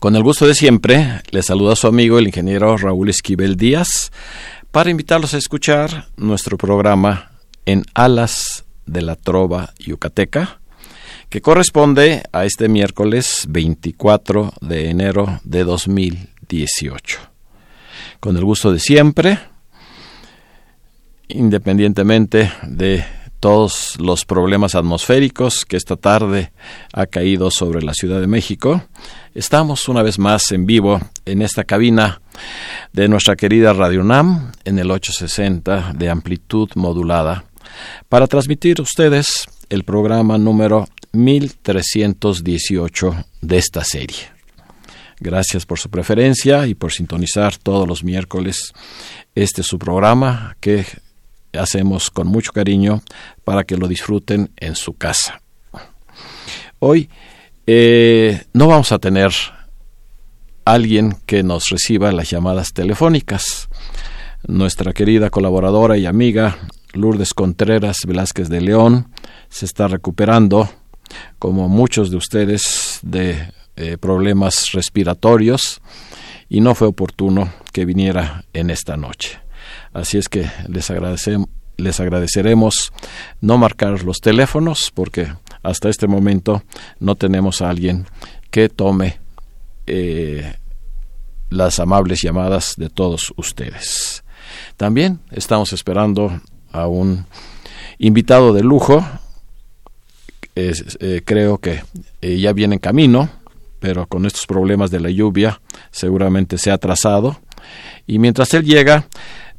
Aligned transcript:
Con 0.00 0.16
el 0.16 0.22
gusto 0.22 0.46
de 0.46 0.54
siempre, 0.54 1.20
le 1.30 1.42
saluda 1.42 1.76
su 1.76 1.86
amigo 1.86 2.18
el 2.18 2.26
ingeniero 2.26 2.74
Raúl 2.78 3.10
Esquivel 3.10 3.56
Díaz 3.56 4.10
para 4.70 4.88
invitarlos 4.88 5.34
a 5.34 5.36
escuchar 5.36 6.06
nuestro 6.16 6.56
programa 6.56 7.32
en 7.66 7.84
Alas 7.92 8.64
de 8.86 9.02
la 9.02 9.14
Trova 9.14 9.74
Yucateca, 9.78 10.62
que 11.28 11.42
corresponde 11.42 12.22
a 12.32 12.46
este 12.46 12.70
miércoles 12.70 13.44
24 13.50 14.54
de 14.62 14.88
enero 14.88 15.38
de 15.44 15.64
2018. 15.64 17.18
Con 18.20 18.38
el 18.38 18.44
gusto 18.46 18.72
de 18.72 18.80
siempre, 18.80 19.38
independientemente 21.28 22.50
de 22.62 23.04
todos 23.40 23.98
los 23.98 24.26
problemas 24.26 24.74
atmosféricos 24.74 25.64
que 25.64 25.78
esta 25.78 25.96
tarde 25.96 26.52
ha 26.92 27.06
caído 27.06 27.50
sobre 27.50 27.82
la 27.82 27.94
Ciudad 27.94 28.20
de 28.20 28.26
México. 28.26 28.84
Estamos 29.34 29.88
una 29.88 30.02
vez 30.02 30.18
más 30.18 30.52
en 30.52 30.66
vivo 30.66 31.00
en 31.24 31.40
esta 31.40 31.64
cabina 31.64 32.20
de 32.92 33.08
nuestra 33.08 33.36
querida 33.36 33.72
Radio 33.72 34.04
NAM 34.04 34.52
en 34.64 34.78
el 34.78 34.90
860 34.90 35.94
de 35.94 36.10
amplitud 36.10 36.68
modulada 36.74 37.44
para 38.08 38.26
transmitir 38.26 38.78
a 38.78 38.82
ustedes 38.82 39.48
el 39.70 39.84
programa 39.84 40.36
número 40.36 40.86
1318 41.12 43.24
de 43.40 43.58
esta 43.58 43.84
serie. 43.84 44.18
Gracias 45.18 45.66
por 45.66 45.78
su 45.78 45.90
preferencia 45.90 46.66
y 46.66 46.74
por 46.74 46.92
sintonizar 46.92 47.56
todos 47.56 47.86
los 47.86 48.04
miércoles 48.04 48.72
este 49.34 49.62
su 49.62 49.78
programa 49.78 50.56
que 50.60 50.86
hacemos 51.52 52.10
con 52.10 52.26
mucho 52.26 52.52
cariño 52.52 53.02
para 53.44 53.64
que 53.64 53.76
lo 53.76 53.88
disfruten 53.88 54.50
en 54.56 54.74
su 54.74 54.94
casa. 54.94 55.42
Hoy 56.78 57.10
eh, 57.66 58.44
no 58.52 58.68
vamos 58.68 58.92
a 58.92 58.98
tener 58.98 59.32
alguien 60.64 61.16
que 61.26 61.42
nos 61.42 61.68
reciba 61.70 62.12
las 62.12 62.30
llamadas 62.30 62.72
telefónicas. 62.72 63.68
Nuestra 64.46 64.92
querida 64.92 65.30
colaboradora 65.30 65.98
y 65.98 66.06
amiga 66.06 66.56
Lourdes 66.92 67.34
Contreras 67.34 67.98
Velázquez 68.06 68.48
de 68.48 68.60
León 68.60 69.10
se 69.48 69.66
está 69.66 69.88
recuperando, 69.88 70.68
como 71.38 71.68
muchos 71.68 72.10
de 72.10 72.16
ustedes, 72.16 73.00
de 73.02 73.52
eh, 73.76 73.96
problemas 73.98 74.72
respiratorios 74.72 75.80
y 76.48 76.60
no 76.60 76.74
fue 76.74 76.88
oportuno 76.88 77.52
que 77.72 77.84
viniera 77.84 78.44
en 78.52 78.70
esta 78.70 78.96
noche. 78.96 79.40
Así 79.92 80.18
es 80.18 80.28
que 80.28 80.48
les, 80.68 80.90
les 81.76 82.00
agradeceremos 82.00 82.92
no 83.40 83.58
marcar 83.58 84.02
los 84.04 84.20
teléfonos 84.20 84.90
porque 84.94 85.32
hasta 85.62 85.88
este 85.88 86.06
momento 86.06 86.62
no 87.00 87.16
tenemos 87.16 87.60
a 87.60 87.70
alguien 87.70 88.06
que 88.50 88.68
tome 88.68 89.20
eh, 89.86 90.54
las 91.50 91.80
amables 91.80 92.20
llamadas 92.22 92.74
de 92.76 92.88
todos 92.88 93.32
ustedes. 93.36 94.22
También 94.76 95.20
estamos 95.30 95.72
esperando 95.72 96.40
a 96.72 96.86
un 96.86 97.26
invitado 97.98 98.52
de 98.52 98.62
lujo. 98.62 99.04
Eh, 100.54 101.22
creo 101.24 101.58
que 101.58 101.82
eh, 102.20 102.38
ya 102.38 102.52
viene 102.52 102.76
en 102.76 102.80
camino, 102.80 103.28
pero 103.78 104.06
con 104.06 104.26
estos 104.26 104.46
problemas 104.46 104.90
de 104.90 105.00
la 105.00 105.10
lluvia 105.10 105.60
seguramente 105.90 106.58
se 106.58 106.70
ha 106.70 106.74
atrasado. 106.74 107.40
Y 108.06 108.18
mientras 108.18 108.52
él 108.54 108.64
llega, 108.64 109.06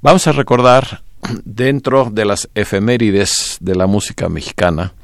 Vamos 0.04 0.26
a 0.26 0.32
recordar 0.32 1.04
dentro 1.46 2.10
de 2.10 2.26
las 2.26 2.50
efemérides 2.56 3.58
de 3.60 3.76
la 3.76 3.86
música 3.86 4.30
mexicana 4.30 4.96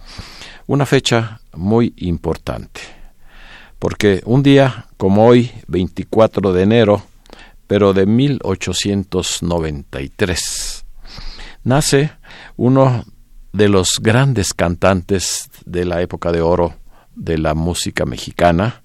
una 0.66 0.88
fecha 0.88 1.40
muy 1.54 1.94
importante, 1.98 2.82
porque 3.78 4.24
un 4.26 4.42
día 4.42 4.88
como 4.98 5.28
hoy, 5.28 5.52
24 5.68 6.52
de 6.52 6.64
enero, 6.64 7.04
pero 7.68 7.94
de 7.94 8.08
1893, 8.08 10.86
nace 11.64 12.12
uno 12.56 13.06
de 13.54 13.70
los 13.70 14.00
grandes 14.02 14.56
cantantes 14.56 15.52
de 15.64 15.86
la 15.86 16.02
época 16.02 16.32
de 16.32 16.42
oro 16.42 16.74
de 17.14 17.38
la 17.38 17.54
música 17.54 18.08
mexicana, 18.08 18.82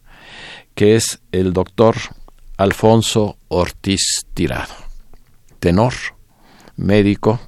que 0.74 0.94
es 0.94 1.22
el 1.32 1.54
doctor 1.54 1.96
Alfonso 2.58 3.38
Ortiz 3.48 4.26
Tirado 4.34 4.91
tenor, 5.62 5.94
médico. 6.74 7.38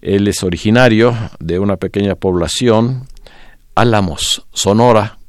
Él 0.00 0.26
es 0.26 0.42
originario 0.42 1.16
de 1.38 1.60
una 1.60 1.76
pequeña 1.76 2.16
población, 2.16 3.06
Álamos, 3.76 4.44
Sonora, 4.52 5.20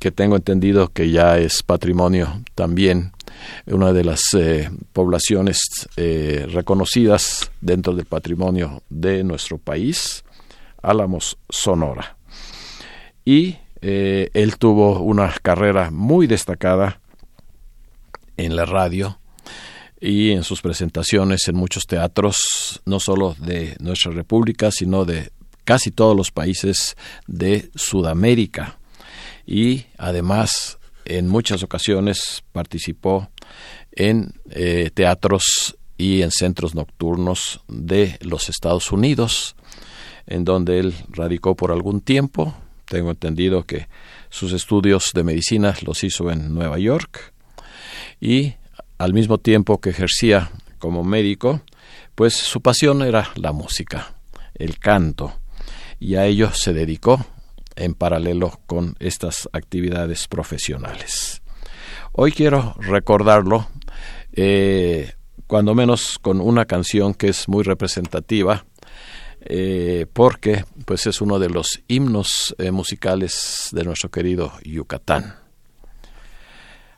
que 0.00 0.10
tengo 0.10 0.36
entendido 0.36 0.88
que 0.88 1.10
ya 1.10 1.36
es 1.36 1.62
patrimonio 1.62 2.42
también, 2.54 3.12
una 3.66 3.92
de 3.92 4.04
las 4.04 4.22
eh, 4.38 4.70
poblaciones 4.94 5.60
eh, 5.98 6.46
reconocidas 6.50 7.50
dentro 7.60 7.92
del 7.92 8.06
patrimonio 8.06 8.82
de 8.88 9.22
nuestro 9.22 9.58
país, 9.58 10.24
Álamos, 10.80 11.36
Sonora. 11.50 12.16
Y 13.26 13.58
eh, 13.82 14.30
él 14.32 14.56
tuvo 14.56 15.00
una 15.00 15.30
carrera 15.42 15.90
muy 15.90 16.26
destacada 16.26 17.02
en 18.38 18.56
la 18.56 18.64
radio, 18.64 19.17
y 20.00 20.30
en 20.30 20.44
sus 20.44 20.60
presentaciones 20.60 21.48
en 21.48 21.56
muchos 21.56 21.86
teatros, 21.86 22.80
no 22.84 23.00
solo 23.00 23.34
de 23.38 23.76
nuestra 23.80 24.12
república, 24.12 24.70
sino 24.70 25.04
de 25.04 25.30
casi 25.64 25.90
todos 25.90 26.16
los 26.16 26.30
países 26.30 26.96
de 27.26 27.70
Sudamérica. 27.74 28.78
Y 29.46 29.86
además, 29.96 30.78
en 31.04 31.28
muchas 31.28 31.62
ocasiones 31.62 32.42
participó 32.52 33.30
en 33.92 34.34
eh, 34.50 34.90
teatros 34.94 35.76
y 35.96 36.22
en 36.22 36.30
centros 36.30 36.74
nocturnos 36.74 37.60
de 37.66 38.18
los 38.20 38.48
Estados 38.48 38.92
Unidos, 38.92 39.56
en 40.26 40.44
donde 40.44 40.78
él 40.78 40.94
radicó 41.10 41.56
por 41.56 41.72
algún 41.72 42.00
tiempo. 42.00 42.54
Tengo 42.84 43.10
entendido 43.10 43.64
que 43.64 43.88
sus 44.30 44.52
estudios 44.52 45.10
de 45.12 45.24
medicina 45.24 45.74
los 45.82 46.04
hizo 46.04 46.30
en 46.30 46.54
Nueva 46.54 46.78
York 46.78 47.32
y 48.20 48.54
al 48.98 49.14
mismo 49.14 49.38
tiempo 49.38 49.80
que 49.80 49.90
ejercía 49.90 50.50
como 50.78 51.04
médico, 51.04 51.62
pues 52.14 52.34
su 52.34 52.60
pasión 52.60 53.02
era 53.02 53.30
la 53.36 53.52
música, 53.52 54.14
el 54.54 54.78
canto, 54.78 55.32
y 56.00 56.16
a 56.16 56.26
ello 56.26 56.50
se 56.52 56.72
dedicó 56.72 57.24
en 57.76 57.94
paralelo 57.94 58.60
con 58.66 58.96
estas 58.98 59.48
actividades 59.52 60.26
profesionales. 60.26 61.42
Hoy 62.12 62.32
quiero 62.32 62.74
recordarlo, 62.78 63.68
eh, 64.32 65.12
cuando 65.46 65.74
menos 65.74 66.18
con 66.18 66.40
una 66.40 66.64
canción 66.64 67.14
que 67.14 67.28
es 67.28 67.48
muy 67.48 67.62
representativa, 67.62 68.64
eh, 69.40 70.06
porque 70.12 70.64
pues 70.84 71.06
es 71.06 71.20
uno 71.20 71.38
de 71.38 71.48
los 71.48 71.80
himnos 71.86 72.54
eh, 72.58 72.72
musicales 72.72 73.68
de 73.72 73.84
nuestro 73.84 74.10
querido 74.10 74.52
Yucatán. 74.64 75.36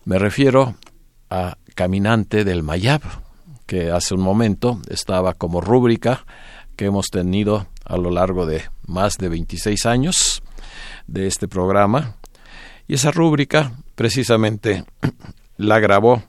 Me 0.05 0.19
refiero 0.19 0.77
a 1.29 1.59
Caminante 1.75 2.45
del 2.45 2.63
Mayab, 2.63 3.03
que 3.67 3.91
hace 3.91 4.15
un 4.15 4.21
momento 4.21 4.81
estaba 4.89 5.35
como 5.35 5.61
rúbrica 5.61 6.25
que 6.77 6.87
hemos 6.87 7.07
tenido 7.07 7.67
a 7.85 7.97
lo 7.97 8.11
largo 8.11 8.47
de 8.47 8.65
más 8.87 9.19
de 9.19 9.29
26 9.29 9.87
años 9.87 10.43
de 11.07 11.27
este 11.27 11.49
programa. 11.49 12.17
Y 12.89 12.95
esa 12.95 13.11
rúbrica 13.11 13.73
precisamente 13.95 14.85
la 15.57 15.79
grabó 15.79 16.23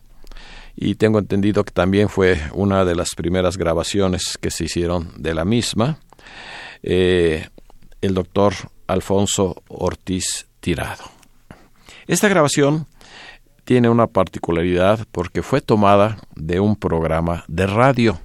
y 0.75 0.95
tengo 0.95 1.19
entendido 1.19 1.63
que 1.63 1.71
también 1.71 2.09
fue 2.09 2.39
una 2.53 2.85
de 2.85 2.95
las 2.95 3.15
primeras 3.15 3.57
grabaciones 3.57 4.37
que 4.39 4.51
se 4.51 4.65
hicieron 4.65 5.11
de 5.17 5.33
la 5.33 5.45
misma, 5.45 5.99
eh, 6.83 7.47
el 8.01 8.13
doctor 8.13 8.53
Alfonso 8.87 9.61
Ortiz 9.67 10.47
Tirado. 10.59 11.03
Esta 12.07 12.27
grabación 12.27 12.87
tiene 13.71 13.87
una 13.87 14.07
particularidad 14.07 15.07
porque 15.13 15.41
fue 15.41 15.61
tomada 15.61 16.17
de 16.35 16.59
un 16.59 16.75
programa 16.75 17.45
de 17.47 17.67
radio. 17.67 18.19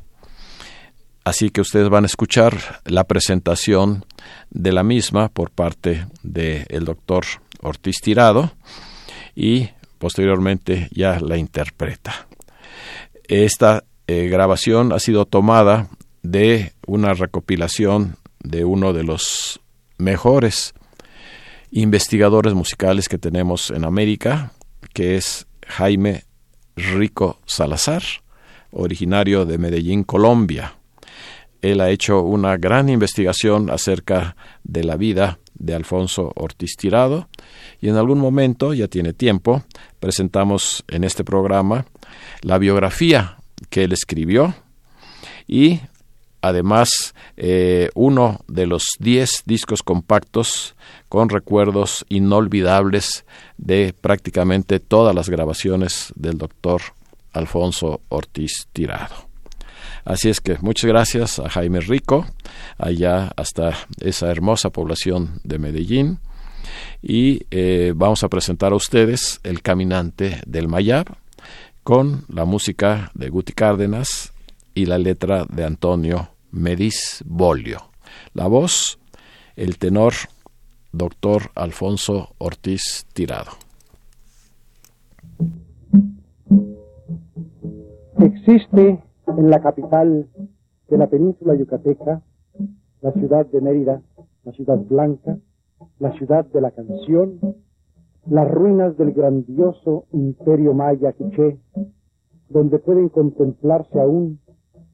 Así 1.23 1.51
que 1.51 1.61
ustedes 1.61 1.89
van 1.89 2.03
a 2.03 2.09
escuchar 2.09 2.81
la 2.85 3.05
presentación 3.05 4.05
de 4.51 4.73
la 4.73 4.83
misma 4.83 5.29
por 5.29 5.53
parte 5.53 6.05
del 6.25 6.85
doctor 6.85 7.25
Ortiz 7.63 8.01
Tirado 8.03 8.55
y 9.37 9.69
posteriormente 10.01 10.89
ya 10.91 11.21
la 11.21 11.37
interpreta. 11.37 12.27
Esta 13.29 13.85
eh, 14.09 14.27
grabación 14.27 14.93
ha 14.93 14.99
sido 14.99 15.27
tomada 15.27 15.91
de 16.25 16.73
una 16.89 17.15
recopilación 17.15 18.17
de 18.41 18.65
uno 18.65 18.93
de 18.93 19.05
los 19.05 19.61
mejores 19.97 20.75
investigadores 21.71 22.55
musicales 22.55 23.09
que 23.09 23.19
tenemos 23.19 23.71
en 23.71 23.85
América, 23.85 24.51
que 24.97 25.17
es 25.17 25.47
Jaime 25.67 26.25
Rico 26.75 27.39
Salazar, 27.45 28.03
originario 28.71 29.45
de 29.45 29.59
Medellín, 29.59 30.05
Colombia. 30.05 30.79
Él 31.61 31.83
ha 31.83 31.91
hecho 31.91 32.23
una 32.23 32.57
gran 32.57 32.89
investigación 32.89 33.69
acerca 33.69 34.37
de 34.65 34.85
la 34.85 34.97
vida 34.97 35.39
de 35.53 35.75
Alfonso 35.75 36.33
Ortiz 36.35 36.77
Tirado 36.79 37.29
y 37.79 37.91
en 37.91 37.97
algún 37.97 38.19
momento, 38.19 38.73
ya 38.73 38.89
tiene 38.89 39.13
tiempo, 39.13 39.65
presentamos 40.01 40.83
en 40.89 41.05
este 41.05 41.25
programa 41.25 41.85
la 42.41 42.57
biografía 42.57 43.37
que 43.69 43.85
él 43.85 43.93
escribió 43.93 44.55
y 45.47 45.81
además 46.49 47.15
eh, 47.37 47.91
uno 47.95 48.41
de 48.49 48.67
los 48.67 48.85
diez 48.99 49.43
discos 49.45 49.83
compactos 49.83 50.75
con 51.09 51.29
recuerdos 51.29 52.05
inolvidables 52.09 53.25
de 53.59 53.95
prácticamente 53.99 54.81
todas 54.81 55.15
las 55.15 55.29
grabaciones 55.29 56.13
del 56.17 56.39
doctor 56.39 56.83
Alfonso 57.33 58.01
Ortiz 58.09 58.69
Tirado. 58.73 59.27
Así 60.05 60.29
es 60.29 60.41
que 60.41 60.57
muchas 60.61 60.89
gracias 60.89 61.39
a 61.41 61.49
Jaime 61.49 61.81
Rico, 61.81 62.27
allá 62.79 63.33
hasta 63.37 63.73
esa 64.01 64.31
hermosa 64.31 64.71
población 64.71 65.41
de 65.43 65.59
Medellín. 65.59 66.19
Y 67.03 67.43
eh, 67.51 67.93
vamos 67.95 68.23
a 68.23 68.29
presentar 68.29 68.73
a 68.73 68.77
ustedes 68.77 69.41
El 69.43 69.63
Caminante 69.63 70.41
del 70.47 70.69
Mayab, 70.69 71.07
con 71.83 72.25
la 72.29 72.45
música 72.45 73.11
de 73.15 73.29
Guti 73.29 73.53
Cárdenas 73.53 74.33
y 74.75 74.87
la 74.87 74.99
letra 74.99 75.45
de 75.49 75.65
Antonio 75.65 76.31
Mediz 76.57 77.23
Bolio. 77.27 77.79
La 78.33 78.49
voz, 78.49 78.99
el 79.57 79.77
tenor 79.79 80.15
doctor 80.91 81.43
Alfonso 81.55 82.29
Ortiz 82.39 83.05
Tirado. 83.13 83.51
Existe 88.19 89.03
en 89.27 89.51
la 89.51 89.61
capital 89.61 90.29
de 90.89 90.97
la 90.97 91.09
península 91.09 91.55
yucateca, 91.55 92.23
la 93.03 93.13
ciudad 93.13 93.45
de 93.47 93.61
Mérida, 93.61 94.01
la 94.45 94.53
ciudad 94.53 94.79
blanca, 94.79 95.37
la 95.99 96.13
ciudad 96.13 96.47
de 96.47 96.61
la 96.63 96.71
canción, 96.71 97.39
las 98.31 98.51
ruinas 98.51 98.97
del 98.97 99.13
grandioso 99.13 100.07
imperio 100.13 100.73
maya 100.73 101.13
quiché, 101.13 101.59
donde 102.49 102.79
pueden 102.79 103.11
contemplarse 103.11 104.01
aún 104.01 104.41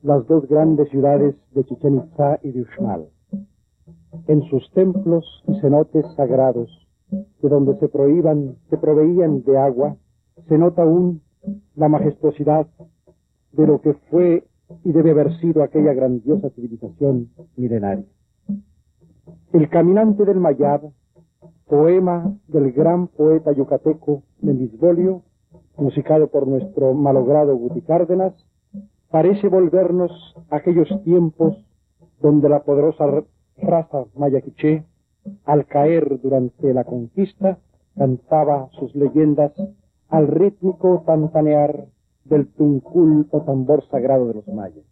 las 0.02 0.26
dos 0.26 0.48
grandes 0.48 0.88
ciudades 0.90 1.34
de 1.52 1.64
Chichen 1.64 1.96
Itzá 1.96 2.38
y 2.42 2.50
de 2.50 2.62
Uxmal. 2.62 3.06
En 4.26 4.42
sus 4.42 4.70
templos 4.72 5.24
y 5.46 5.60
cenotes 5.60 6.04
sagrados, 6.16 6.70
de 7.10 7.48
donde 7.48 7.78
se 7.78 7.88
prohíban, 7.88 8.56
se 8.68 8.78
proveían 8.78 9.42
de 9.42 9.58
agua, 9.58 9.96
se 10.48 10.58
nota 10.58 10.82
aún 10.82 11.22
la 11.76 11.88
majestuosidad 11.88 12.66
de 13.52 13.66
lo 13.66 13.80
que 13.80 13.94
fue 14.10 14.44
y 14.84 14.92
debe 14.92 15.10
haber 15.12 15.38
sido 15.38 15.62
aquella 15.62 15.92
grandiosa 15.92 16.50
civilización 16.50 17.30
milenaria. 17.56 18.06
El 19.52 19.68
caminante 19.68 20.24
del 20.24 20.40
Mayab 20.40 20.90
poema 21.66 22.36
del 22.48 22.72
gran 22.72 23.06
poeta 23.08 23.52
yucateco 23.52 24.22
Mendisbolio, 24.40 25.22
musicado 25.76 26.28
por 26.28 26.46
nuestro 26.46 26.92
malogrado 26.92 27.56
Guti 27.56 27.82
Cárdenas, 27.82 28.34
parece 29.12 29.46
volvernos 29.48 30.10
aquellos 30.50 30.88
tiempos 31.04 31.56
donde 32.20 32.48
la 32.48 32.62
poderosa 32.62 33.04
raza 33.58 34.04
mayaquiché, 34.16 34.84
al 35.44 35.66
caer 35.66 36.18
durante 36.20 36.72
la 36.72 36.84
conquista, 36.84 37.58
cantaba 37.94 38.70
sus 38.78 38.94
leyendas 38.94 39.52
al 40.08 40.28
rítmico 40.28 41.04
tantanear 41.06 41.86
del 42.24 42.48
tuncul 42.54 43.28
o 43.30 43.42
tambor 43.42 43.86
sagrado 43.90 44.28
de 44.28 44.34
los 44.34 44.48
mayas. 44.48 44.84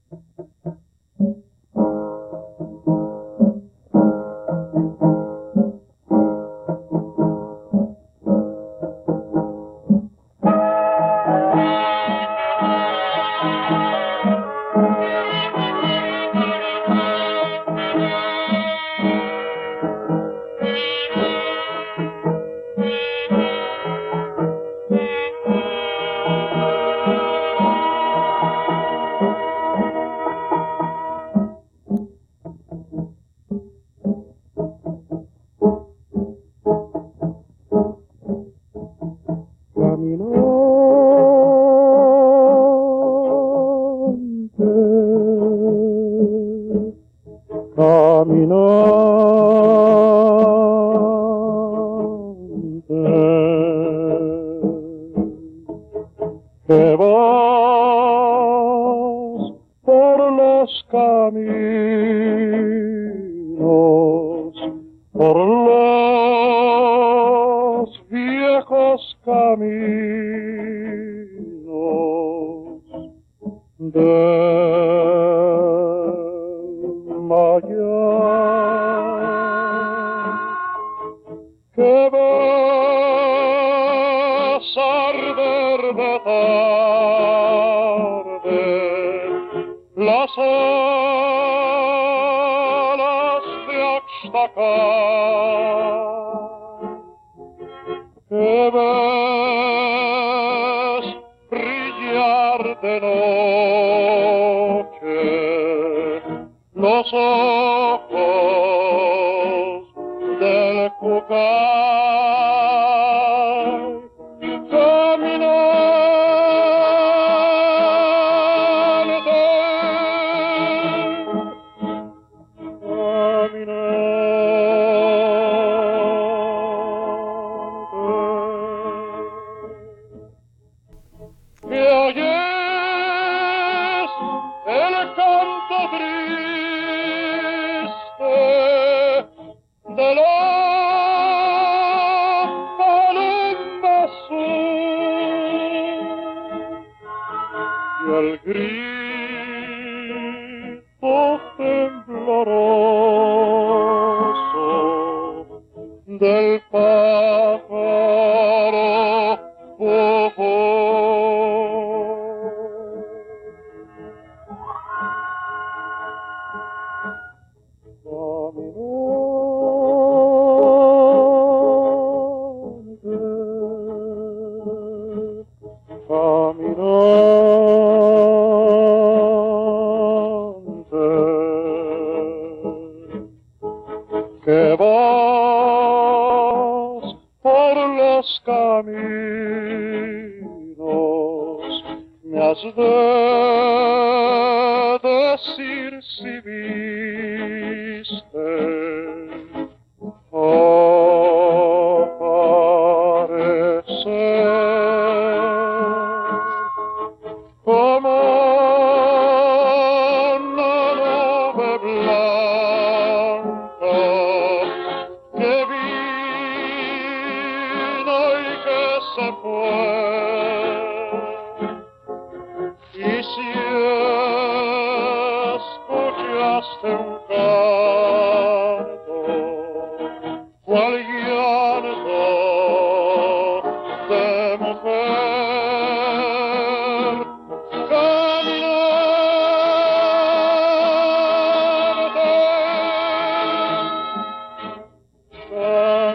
el 148.34 148.40
gris. 148.44 148.99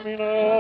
Domino. 0.01 0.54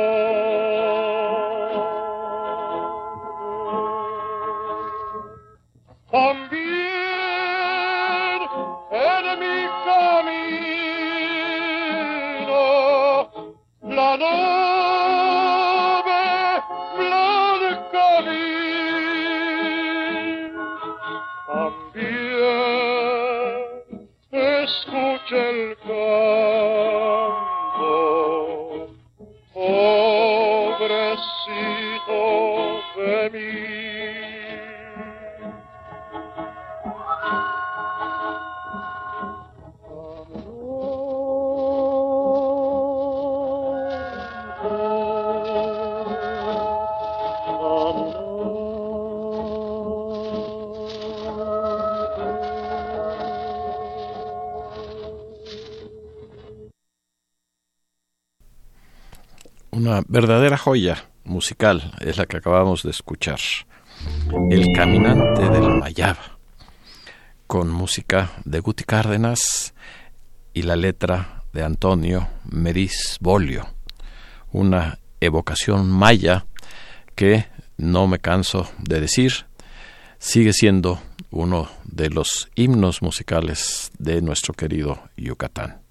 Verdadera 60.07 60.57
joya 60.57 61.09
musical 61.23 61.93
es 61.99 62.17
la 62.17 62.25
que 62.25 62.37
acabamos 62.37 62.83
de 62.83 62.91
escuchar. 62.91 63.39
El 64.49 64.73
caminante 64.75 65.49
del 65.49 65.69
Mayaba, 65.79 66.37
con 67.47 67.69
música 67.69 68.31
de 68.43 68.59
Guti 68.59 68.83
Cárdenas 68.83 69.73
y 70.53 70.63
la 70.63 70.75
letra 70.75 71.43
de 71.53 71.63
Antonio 71.63 72.27
Meris 72.45 73.17
Bolio, 73.21 73.67
una 74.51 74.99
evocación 75.19 75.89
maya 75.89 76.45
que, 77.15 77.45
no 77.77 78.07
me 78.07 78.19
canso 78.19 78.69
de 78.79 79.01
decir, 79.01 79.47
sigue 80.17 80.53
siendo 80.53 81.01
uno 81.31 81.69
de 81.83 82.09
los 82.09 82.49
himnos 82.55 83.01
musicales 83.01 83.91
de 83.97 84.21
nuestro 84.21 84.53
querido 84.53 85.09
Yucatán. 85.17 85.81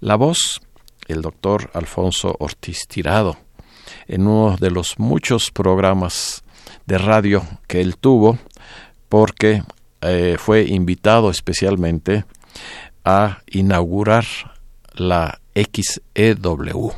La 0.00 0.16
voz 0.16 0.60
el 1.06 1.22
doctor 1.22 1.70
Alfonso 1.74 2.36
Ortiz 2.38 2.86
Tirado 2.88 3.36
en 4.08 4.26
uno 4.26 4.56
de 4.58 4.70
los 4.70 4.98
muchos 4.98 5.50
programas 5.50 6.42
de 6.86 6.98
radio 6.98 7.42
que 7.66 7.80
él 7.80 7.96
tuvo 7.96 8.38
porque 9.08 9.62
eh, 10.00 10.36
fue 10.38 10.64
invitado 10.64 11.30
especialmente 11.30 12.24
a 13.04 13.42
inaugurar 13.46 14.24
la 14.94 15.40
XEW 15.54 16.92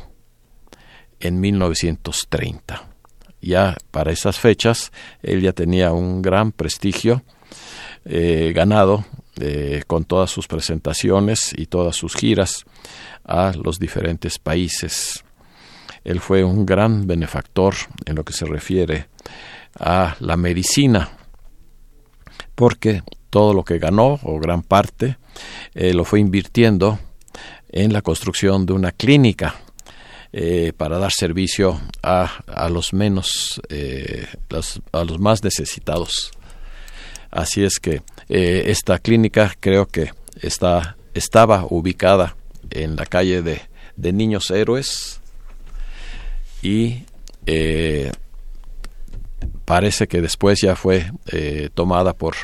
en 1.19 1.39
1930. 1.39 2.83
Ya 3.41 3.77
para 3.91 4.11
esas 4.11 4.39
fechas 4.39 4.91
él 5.21 5.41
ya 5.41 5.53
tenía 5.53 5.91
un 5.91 6.21
gran 6.21 6.51
prestigio 6.51 7.23
eh, 8.05 8.51
ganado 8.53 9.05
eh, 9.39 9.83
con 9.87 10.03
todas 10.03 10.29
sus 10.29 10.47
presentaciones 10.47 11.53
y 11.55 11.67
todas 11.67 11.95
sus 11.95 12.15
giras 12.15 12.65
a 13.29 13.53
los 13.53 13.79
diferentes 13.79 14.39
países. 14.39 15.23
Él 16.03 16.19
fue 16.19 16.43
un 16.43 16.65
gran 16.65 17.05
benefactor 17.05 17.75
en 18.05 18.15
lo 18.15 18.25
que 18.25 18.33
se 18.33 18.45
refiere 18.45 19.07
a 19.79 20.15
la 20.19 20.35
medicina, 20.35 21.09
porque 22.55 23.03
todo 23.29 23.53
lo 23.53 23.63
que 23.63 23.77
ganó, 23.77 24.19
o 24.23 24.39
gran 24.39 24.63
parte, 24.63 25.17
eh, 25.75 25.93
lo 25.93 26.05
fue 26.05 26.19
invirtiendo 26.19 26.99
en 27.71 27.93
la 27.93 28.01
construcción 28.01 28.65
de 28.65 28.73
una 28.73 28.91
clínica 28.91 29.55
eh, 30.33 30.73
para 30.75 30.97
dar 30.97 31.11
servicio 31.11 31.79
a, 32.01 32.67
los 32.71 32.93
menos, 32.93 33.61
eh, 33.69 34.25
a 34.91 35.03
los 35.03 35.19
más 35.19 35.43
necesitados. 35.43 36.31
Así 37.29 37.63
es 37.63 37.77
que 37.79 38.01
esta 38.27 38.97
clínica 38.97 39.53
creo 39.59 39.85
que 39.85 40.11
está, 40.41 40.97
estaba 41.13 41.67
ubicada 41.69 42.35
en 42.71 42.95
la 42.95 43.05
calle 43.05 43.41
de, 43.41 43.61
de 43.95 44.13
Niños 44.13 44.49
Héroes 44.51 45.19
y 46.61 47.03
eh, 47.45 48.11
parece 49.65 50.07
que 50.07 50.21
después 50.21 50.59
ya 50.61 50.75
fue 50.75 51.11
eh, 51.31 51.69
tomada 51.73 52.13
por 52.13 52.35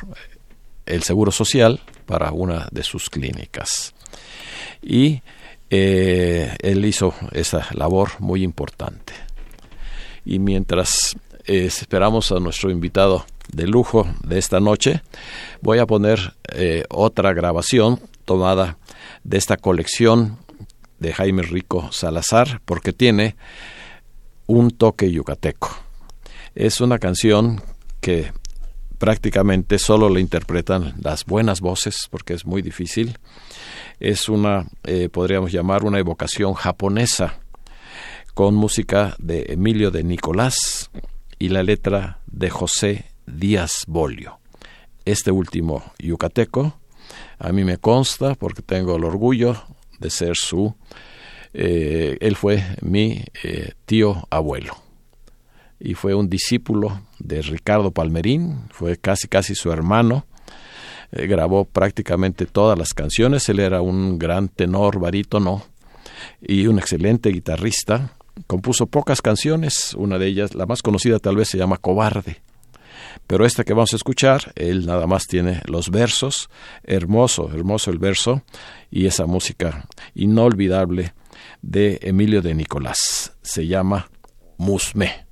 el 0.85 1.03
Seguro 1.03 1.31
Social 1.31 1.81
para 2.05 2.31
una 2.31 2.67
de 2.71 2.83
sus 2.83 3.09
clínicas. 3.09 3.93
Y 4.81 5.21
eh, 5.69 6.55
él 6.59 6.85
hizo 6.85 7.13
esa 7.31 7.67
labor 7.73 8.11
muy 8.19 8.43
importante. 8.43 9.13
Y 10.23 10.39
mientras 10.39 11.15
esperamos 11.45 12.31
a 12.31 12.39
nuestro 12.39 12.71
invitado 12.71 13.25
de 13.51 13.67
lujo 13.67 14.07
de 14.23 14.39
esta 14.39 14.59
noche, 14.59 15.01
voy 15.61 15.77
a 15.77 15.85
poner 15.85 16.33
otra 16.89 17.33
grabación 17.33 17.99
tomada 18.25 18.77
de 19.25 19.37
esta 19.37 19.57
colección 19.57 20.37
de 20.99 21.11
Jaime 21.11 21.41
Rico 21.41 21.91
Salazar 21.91 22.61
porque 22.63 22.93
tiene 22.93 23.35
un 24.47 24.71
toque 24.71 25.11
yucateco. 25.11 25.75
Es 26.53 26.79
una 26.79 26.99
canción 26.99 27.61
que 27.99 28.31
prácticamente 28.99 29.79
solo 29.79 30.09
le 30.09 30.21
interpretan 30.21 30.93
las 31.01 31.25
buenas 31.25 31.59
voces, 31.59 32.07
porque 32.09 32.33
es 32.33 32.45
muy 32.45 32.61
difícil. 32.61 33.17
Es 33.99 34.29
una, 34.29 34.67
eh, 34.83 35.09
podríamos 35.09 35.51
llamar, 35.51 35.83
una 35.83 35.99
evocación 35.99 36.53
japonesa, 36.53 37.39
con 38.33 38.53
música 38.55 39.15
de 39.17 39.45
Emilio 39.49 39.91
de 39.91 40.03
Nicolás 40.03 40.91
y 41.39 41.49
la 41.49 41.63
letra 41.63 42.19
de 42.27 42.49
José 42.49 43.05
Díaz 43.25 43.85
Bolio. 43.87 44.39
Este 45.03 45.31
último 45.31 45.83
yucateco, 45.99 46.77
a 47.37 47.51
mí 47.51 47.63
me 47.63 47.77
consta, 47.77 48.35
porque 48.35 48.61
tengo 48.61 48.95
el 48.95 49.03
orgullo 49.03 49.55
de 49.99 50.09
ser 50.09 50.35
su, 50.35 50.75
eh, 51.53 52.17
él 52.19 52.35
fue 52.35 52.63
mi 52.81 53.23
eh, 53.43 53.73
tío 53.85 54.27
abuelo. 54.29 54.75
Y 55.79 55.93
fue 55.93 56.13
un 56.13 56.29
discípulo 56.29 57.01
de 57.19 57.41
Ricardo 57.41 57.91
Palmerín, 57.91 58.65
fue 58.71 58.97
casi 58.97 59.27
casi 59.27 59.55
su 59.55 59.71
hermano, 59.71 60.25
eh, 61.11 61.27
grabó 61.27 61.65
prácticamente 61.65 62.45
todas 62.45 62.77
las 62.77 62.93
canciones, 62.93 63.47
él 63.49 63.59
era 63.59 63.81
un 63.81 64.17
gran 64.17 64.49
tenor 64.49 64.99
barítono 64.99 65.63
y 66.41 66.67
un 66.67 66.79
excelente 66.79 67.29
guitarrista, 67.29 68.13
compuso 68.47 68.87
pocas 68.87 69.21
canciones, 69.21 69.93
una 69.97 70.17
de 70.17 70.27
ellas, 70.27 70.55
la 70.55 70.65
más 70.65 70.81
conocida 70.81 71.19
tal 71.19 71.35
vez 71.35 71.49
se 71.49 71.57
llama 71.57 71.77
Cobarde, 71.77 72.41
pero 73.27 73.45
esta 73.45 73.63
que 73.63 73.73
vamos 73.73 73.93
a 73.93 73.95
escuchar, 73.95 74.53
él 74.55 74.85
nada 74.85 75.07
más 75.07 75.25
tiene 75.27 75.61
los 75.65 75.89
versos, 75.89 76.49
hermoso, 76.83 77.49
hermoso 77.53 77.91
el 77.91 77.99
verso, 77.99 78.43
y 78.91 79.05
esa 79.05 79.25
música 79.25 79.87
inolvidable 80.13 81.13
de 81.61 81.99
Emilio 82.01 82.41
de 82.41 82.53
Nicolás, 82.53 83.33
se 83.41 83.67
llama 83.67 84.09
Musme. 84.57 85.24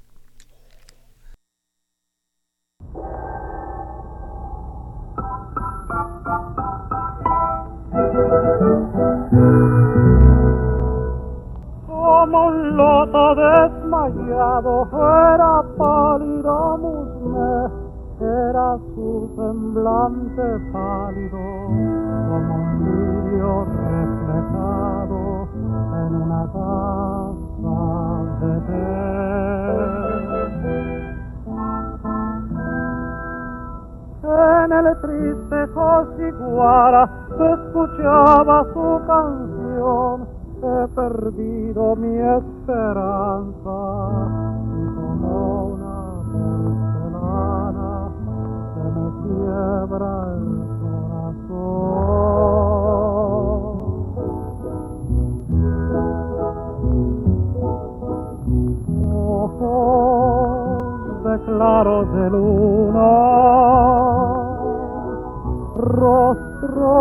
Loto 12.33 13.35
desmayado 13.35 14.89
era 14.89 15.61
pálido 15.77 16.77
Musme, 16.79 17.69
era 18.19 18.69
su 18.95 19.29
semblante 19.35 20.41
pálido 20.73 21.37
como 22.27 22.53
un 22.55 22.67
lirio 22.85 23.51
reflejado 23.65 25.21
en 26.01 26.11
una 26.23 26.43
taza 26.53 27.77
de 28.41 28.53
té. 28.65 29.13
En 34.25 34.71
el 34.71 34.87
triste 35.01 35.57
Josiguara 35.75 37.03
se 37.37 37.45
escuchaba 37.51 38.55
su 38.73 38.87
canción. 39.05 40.42
He 40.65 40.87
perdido 40.95 41.93
mi 41.97 42.17
esperanza 42.17 43.79
como 44.95 45.65
una 45.73 45.97
porcelana 46.31 47.91
se 48.73 48.83
me 48.95 49.07
quiebra 49.23 50.13
el 50.37 50.47
corazón. 50.79 51.83
De 61.23 61.35
claros 61.43 62.05
de 62.13 62.25
luna 62.29 63.11
rostro 65.75 66.93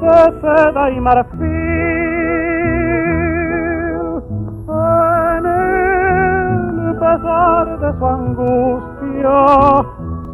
de 0.00 0.18
seda 0.40 0.84
y 0.90 1.00
marfil. 1.00 1.55
Pesar 7.06 7.78
de 7.78 7.98
su 7.98 8.06
angustia 8.06 9.46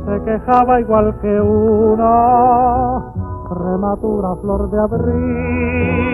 se 0.06 0.24
quejaba 0.24 0.80
igual 0.80 1.14
que 1.20 1.40
una 1.40 3.02
prematura 3.48 4.34
flor 4.40 4.70
de 4.70 4.80
abril. 4.80 6.12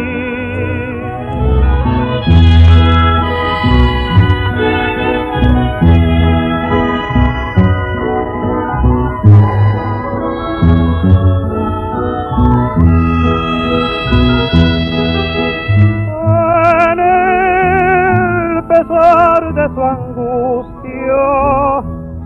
de 19.55 19.69
su 19.75 19.83
angustia, 19.83 20.08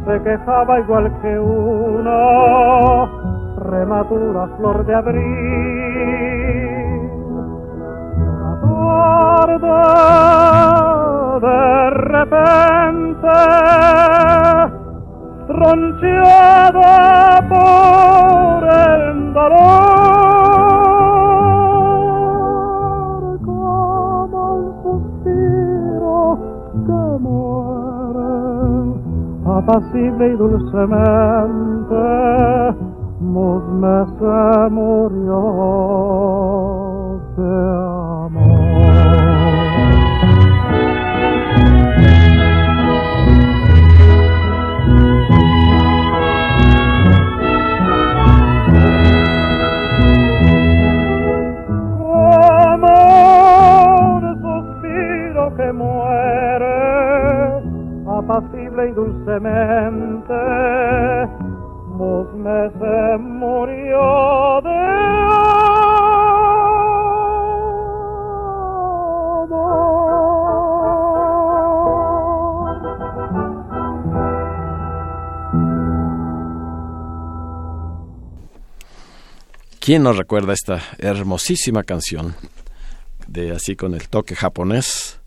se 0.05 0.23
quejaba 0.23 0.81
igual 0.81 1.13
que 1.23 1.39
una 1.39 3.09
prematura 3.57 4.49
flor 4.57 4.85
de 4.85 4.95
abril. 4.95 5.23
Una 8.63 9.59
tarde 9.61 10.43
de 11.43 11.91
repente, 11.91 13.29
troncheada 15.47 16.95
por 17.49 18.65
el 18.69 19.33
dolor, 19.33 20.52
apacible 29.63 30.33
y 30.33 30.37
dulcemente, 30.37 31.95
Musme 33.21 34.07
se 34.19 34.27
y 58.87 58.93
dulcemente, 58.93 60.35
se 62.79 63.19
murió 63.19 64.61
¿Quién 79.85 80.05
nos 80.05 80.17
recuerda 80.17 80.53
esta 80.53 80.81
hermosísima 80.99 81.83
canción 81.83 82.37
de 83.27 83.51
así 83.51 83.75
con 83.75 83.95
el 83.95 84.09
toque 84.09 84.37
japonés? 84.37 85.21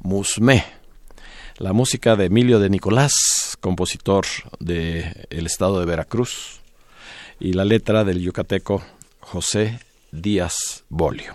Musme 0.00 0.79
la 1.60 1.74
música 1.74 2.16
de 2.16 2.24
Emilio 2.24 2.58
de 2.58 2.70
Nicolás, 2.70 3.12
compositor 3.60 4.24
del 4.60 5.26
el 5.28 5.44
estado 5.44 5.78
de 5.78 5.84
Veracruz, 5.84 6.60
y 7.38 7.52
la 7.52 7.66
letra 7.66 8.02
del 8.02 8.18
yucateco 8.18 8.82
José 9.20 9.78
Díaz 10.10 10.84
Bolio. 10.88 11.34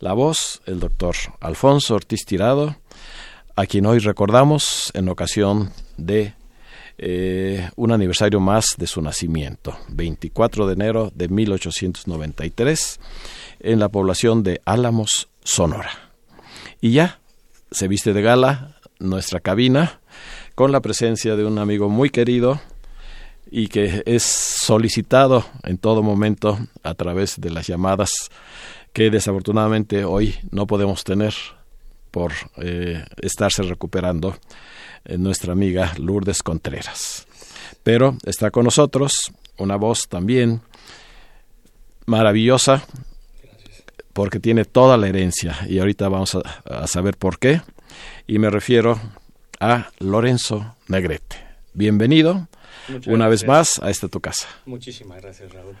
La 0.00 0.12
voz, 0.12 0.60
el 0.66 0.80
doctor 0.80 1.16
Alfonso 1.40 1.94
Ortiz 1.94 2.26
Tirado, 2.26 2.76
a 3.56 3.64
quien 3.64 3.86
hoy 3.86 4.00
recordamos 4.00 4.90
en 4.92 5.08
ocasión 5.08 5.72
de 5.96 6.34
eh, 6.98 7.70
un 7.74 7.92
aniversario 7.92 8.40
más 8.40 8.74
de 8.76 8.86
su 8.86 9.00
nacimiento, 9.00 9.78
24 9.88 10.66
de 10.66 10.74
enero 10.74 11.10
de 11.14 11.28
1893, 11.28 13.00
en 13.60 13.80
la 13.80 13.88
población 13.88 14.42
de 14.42 14.60
Álamos, 14.66 15.30
Sonora. 15.42 16.12
Y 16.82 16.92
ya 16.92 17.20
se 17.70 17.88
viste 17.88 18.12
de 18.12 18.20
gala 18.20 18.77
nuestra 18.98 19.40
cabina 19.40 20.00
con 20.54 20.72
la 20.72 20.80
presencia 20.80 21.36
de 21.36 21.44
un 21.44 21.58
amigo 21.58 21.88
muy 21.88 22.10
querido 22.10 22.60
y 23.50 23.68
que 23.68 24.02
es 24.06 24.22
solicitado 24.22 25.44
en 25.62 25.78
todo 25.78 26.02
momento 26.02 26.58
a 26.82 26.94
través 26.94 27.40
de 27.40 27.50
las 27.50 27.66
llamadas 27.66 28.30
que 28.92 29.10
desafortunadamente 29.10 30.04
hoy 30.04 30.34
no 30.50 30.66
podemos 30.66 31.04
tener 31.04 31.34
por 32.10 32.32
eh, 32.56 33.04
estarse 33.22 33.62
recuperando 33.62 34.36
eh, 35.04 35.18
nuestra 35.18 35.52
amiga 35.52 35.92
Lourdes 35.98 36.42
Contreras. 36.42 37.26
pero 37.82 38.16
está 38.24 38.50
con 38.50 38.64
nosotros 38.64 39.32
una 39.56 39.76
voz 39.76 40.08
también 40.08 40.60
maravillosa 42.06 42.82
porque 44.12 44.40
tiene 44.40 44.64
toda 44.64 44.96
la 44.96 45.08
herencia 45.08 45.56
y 45.68 45.78
ahorita 45.78 46.08
vamos 46.08 46.36
a, 46.64 46.86
saber 46.88 47.16
por 47.16 47.38
qué. 47.38 47.60
Y 48.26 48.38
me 48.38 48.50
refiero 48.50 49.00
a 49.60 49.90
Lorenzo 49.98 50.76
Negrete. 50.88 51.36
Bienvenido 51.72 52.48
una 53.06 53.28
vez 53.28 53.46
más 53.46 53.80
a 53.82 53.90
esta 53.90 54.08
tu 54.08 54.20
casa. 54.20 54.48
Muchísimas 54.66 55.20
gracias, 55.22 55.52
Raúl. 55.52 55.76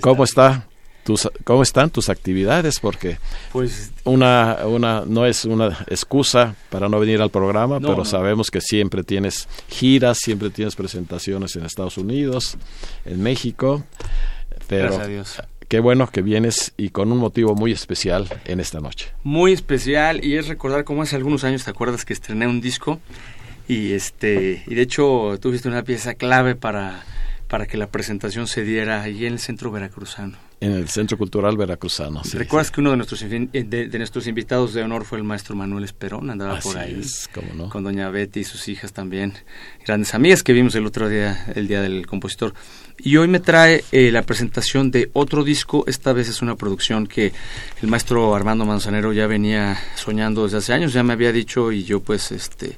¿Cómo 0.00 0.24
está? 0.24 0.66
Tus, 1.04 1.28
¿Cómo 1.44 1.62
están 1.62 1.90
tus 1.90 2.10
actividades? 2.10 2.78
Porque 2.78 3.18
pues 3.52 3.90
una, 4.04 4.58
una 4.66 5.04
no 5.06 5.24
es 5.24 5.46
una 5.46 5.68
excusa 5.88 6.54
para 6.68 6.88
no 6.88 7.00
venir 7.00 7.22
al 7.22 7.30
programa, 7.30 7.80
pero 7.80 8.04
sabemos 8.04 8.50
que 8.50 8.60
siempre 8.60 9.02
tienes 9.02 9.48
giras, 9.68 10.18
siempre 10.18 10.50
tienes 10.50 10.76
presentaciones 10.76 11.56
en 11.56 11.64
Estados 11.64 11.96
Unidos, 11.96 12.58
en 13.06 13.22
México. 13.22 13.84
Pero 14.68 14.88
Gracias 14.88 15.04
a 15.04 15.08
Dios 15.08 15.42
qué 15.70 15.78
bueno 15.78 16.08
que 16.08 16.20
vienes 16.20 16.74
y 16.76 16.90
con 16.90 17.12
un 17.12 17.18
motivo 17.18 17.54
muy 17.54 17.70
especial 17.70 18.28
en 18.44 18.58
esta 18.58 18.80
noche. 18.80 19.12
Muy 19.22 19.52
especial 19.52 20.22
y 20.22 20.36
es 20.36 20.48
recordar 20.48 20.82
cómo 20.82 21.02
hace 21.02 21.14
algunos 21.14 21.44
años 21.44 21.64
te 21.64 21.70
acuerdas 21.70 22.04
que 22.04 22.12
estrené 22.12 22.48
un 22.48 22.60
disco 22.60 22.98
y 23.68 23.92
este 23.92 24.64
y 24.66 24.74
de 24.74 24.82
hecho 24.82 25.38
tuviste 25.40 25.68
una 25.68 25.84
pieza 25.84 26.14
clave 26.14 26.56
para 26.56 27.04
para 27.46 27.66
que 27.66 27.76
la 27.76 27.86
presentación 27.86 28.48
se 28.48 28.64
diera 28.64 29.00
ahí 29.02 29.24
en 29.26 29.34
el 29.34 29.38
centro 29.38 29.70
veracruzano. 29.70 30.36
En 30.60 30.72
el 30.72 30.90
Centro 30.90 31.16
Cultural 31.16 31.56
Veracruzano. 31.56 32.22
Sí, 32.22 32.36
¿Recuerdas 32.36 32.70
que 32.70 32.82
uno 32.82 32.90
de 32.90 32.98
nuestros, 32.98 33.22
eh, 33.22 33.48
de, 33.50 33.98
nuestros 33.98 34.26
invitados 34.26 34.74
de 34.74 34.82
honor 34.82 35.06
fue 35.06 35.16
el 35.16 35.24
maestro 35.24 35.56
Manuel 35.56 35.84
Esperón? 35.84 36.28
Andaba 36.28 36.60
por 36.60 36.76
ahí. 36.76 37.00
Con 37.70 37.82
doña 37.82 38.10
Betty 38.10 38.40
y 38.40 38.44
sus 38.44 38.68
hijas 38.68 38.92
también. 38.92 39.32
Grandes 39.86 40.14
amigas 40.14 40.42
que 40.42 40.52
vimos 40.52 40.74
el 40.74 40.84
otro 40.84 41.08
día, 41.08 41.46
el 41.54 41.66
día 41.66 41.80
del 41.80 42.06
compositor. 42.06 42.52
Y 42.98 43.16
hoy 43.16 43.28
me 43.28 43.40
trae 43.40 43.84
eh, 43.90 44.10
la 44.10 44.22
presentación 44.22 44.90
de 44.90 45.08
otro 45.14 45.44
disco. 45.44 45.84
Esta 45.86 46.12
vez 46.12 46.28
es 46.28 46.42
una 46.42 46.56
producción 46.56 47.06
que 47.06 47.32
el 47.80 47.88
maestro 47.88 48.34
Armando 48.34 48.66
Manzanero 48.66 49.14
ya 49.14 49.26
venía 49.26 49.78
soñando 49.94 50.44
desde 50.44 50.58
hace 50.58 50.74
años. 50.74 50.92
Ya 50.92 51.02
me 51.02 51.14
había 51.14 51.32
dicho 51.32 51.72
y 51.72 51.84
yo 51.84 52.00
pues 52.00 52.32
este 52.32 52.76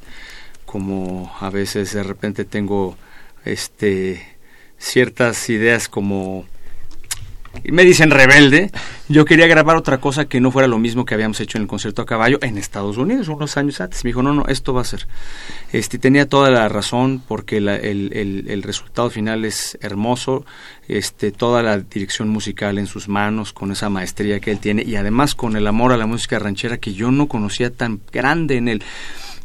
como 0.73 1.31
a 1.39 1.51
veces 1.51 1.93
de 1.93 2.03
repente 2.03 2.47
tengo 2.47 2.97
este 3.45 4.27
ciertas 4.79 5.51
ideas 5.51 5.87
como 5.87 6.47
me 7.65 7.85
dicen 7.85 8.11
rebelde, 8.11 8.71
yo 9.09 9.25
quería 9.25 9.47
grabar 9.47 9.77
otra 9.77 9.99
cosa 10.01 10.25
que 10.25 10.41
no 10.41 10.51
fuera 10.51 10.69
lo 10.69 10.79
mismo 10.79 11.05
que 11.05 11.15
habíamos 11.15 11.41
hecho 11.41 11.59
en 11.59 11.63
el 11.63 11.69
concierto 11.69 12.03
a 12.03 12.07
caballo 12.07 12.39
en 12.43 12.59
Estados 12.59 12.97
Unidos 12.97 13.29
unos 13.29 13.57
años 13.57 13.81
antes. 13.81 14.05
Me 14.05 14.09
dijo, 14.09 14.23
no, 14.23 14.33
no, 14.33 14.47
esto 14.47 14.73
va 14.73 14.81
a 14.81 14.85
ser. 14.85 15.07
Este, 15.73 15.99
tenía 15.99 16.29
toda 16.29 16.51
la 16.51 16.69
razón 16.69 17.23
porque 17.27 17.59
el, 17.59 17.69
el, 17.69 18.45
el, 18.49 18.63
resultado 18.63 19.11
final 19.11 19.45
es 19.45 19.79
hermoso, 19.81 20.45
este, 20.89 21.31
toda 21.31 21.63
la 21.63 21.79
dirección 21.79 22.29
musical 22.29 22.79
en 22.79 22.87
sus 22.87 23.09
manos, 23.09 23.53
con 23.53 23.71
esa 23.73 23.89
maestría 23.89 24.41
que 24.41 24.51
él 24.51 24.59
tiene 24.59 24.83
y 24.83 24.97
además 24.97 25.35
con 25.35 25.57
el 25.57 25.67
amor 25.67 25.93
a 25.93 25.97
la 25.97 26.07
música 26.07 26.39
ranchera 26.39 26.79
que 26.79 26.95
yo 26.95 27.11
no 27.11 27.29
conocía 27.29 27.71
tan 27.71 28.01
grande 28.13 28.57
en 28.57 28.69
él 28.69 28.83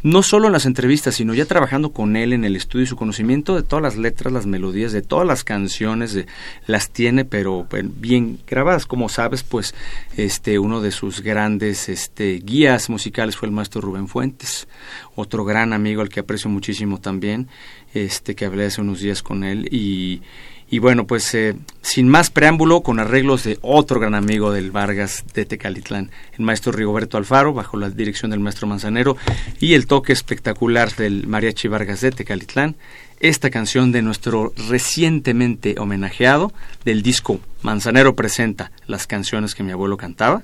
no 0.03 0.23
solo 0.23 0.47
en 0.47 0.53
las 0.53 0.65
entrevistas, 0.65 1.15
sino 1.15 1.33
ya 1.33 1.45
trabajando 1.45 1.91
con 1.91 2.15
él 2.15 2.33
en 2.33 2.45
el 2.45 2.55
estudio 2.55 2.83
y 2.83 2.87
su 2.87 2.95
conocimiento 2.95 3.55
de 3.55 3.63
todas 3.63 3.81
las 3.81 3.97
letras, 3.97 4.31
las 4.31 4.45
melodías, 4.45 4.91
de 4.91 5.01
todas 5.01 5.25
las 5.25 5.43
canciones, 5.43 6.17
las 6.65 6.89
tiene, 6.91 7.25
pero 7.25 7.67
bien 7.83 8.39
grabadas. 8.47 8.85
Como 8.85 9.09
sabes, 9.09 9.43
pues 9.43 9.73
este 10.15 10.59
uno 10.59 10.81
de 10.81 10.91
sus 10.91 11.21
grandes 11.21 11.89
este, 11.89 12.41
guías 12.43 12.89
musicales 12.89 13.35
fue 13.35 13.47
el 13.47 13.53
maestro 13.53 13.81
Rubén 13.81 14.07
Fuentes, 14.07 14.67
otro 15.15 15.45
gran 15.45 15.73
amigo 15.73 16.01
al 16.01 16.09
que 16.09 16.19
aprecio 16.19 16.49
muchísimo 16.49 16.99
también, 16.99 17.47
este 17.93 18.35
que 18.35 18.45
hablé 18.45 18.65
hace 18.65 18.81
unos 18.81 18.99
días 18.99 19.23
con 19.23 19.43
él 19.43 19.67
y 19.71 20.21
y 20.69 20.79
bueno, 20.79 21.07
pues 21.07 21.33
eh, 21.33 21.55
sin 21.81 22.09
más 22.09 22.29
preámbulo, 22.29 22.81
con 22.81 22.99
arreglos 22.99 23.43
de 23.43 23.57
otro 23.61 23.99
gran 23.99 24.15
amigo 24.15 24.51
del 24.51 24.71
Vargas 24.71 25.23
de 25.33 25.45
Tecalitlán, 25.45 26.11
el 26.37 26.43
maestro 26.43 26.73
Rigoberto 26.73 27.17
Alfaro, 27.17 27.53
bajo 27.53 27.77
la 27.77 27.89
dirección 27.89 28.31
del 28.31 28.41
maestro 28.41 28.67
Manzanero, 28.67 29.15
y 29.59 29.75
el 29.75 29.87
toque 29.87 30.11
espectacular 30.11 30.93
del 30.95 31.25
Mariachi 31.27 31.69
Vargas 31.69 32.01
de 32.01 32.11
Tecalitlán, 32.11 32.75
esta 33.19 33.49
canción 33.49 33.91
de 33.91 34.01
nuestro 34.01 34.53
recientemente 34.69 35.75
homenajeado 35.79 36.51
del 36.83 37.01
disco 37.01 37.39
Manzanero 37.61 38.15
presenta 38.15 38.71
las 38.85 39.07
canciones 39.07 39.55
que 39.55 39.63
mi 39.63 39.71
abuelo 39.71 39.95
cantaba, 39.95 40.43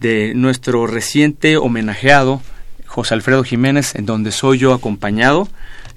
de 0.00 0.32
nuestro 0.34 0.86
reciente 0.86 1.58
homenajeado 1.58 2.40
José 2.86 3.14
Alfredo 3.14 3.44
Jiménez, 3.44 3.94
en 3.94 4.06
donde 4.06 4.32
soy 4.32 4.58
yo 4.58 4.72
acompañado 4.72 5.46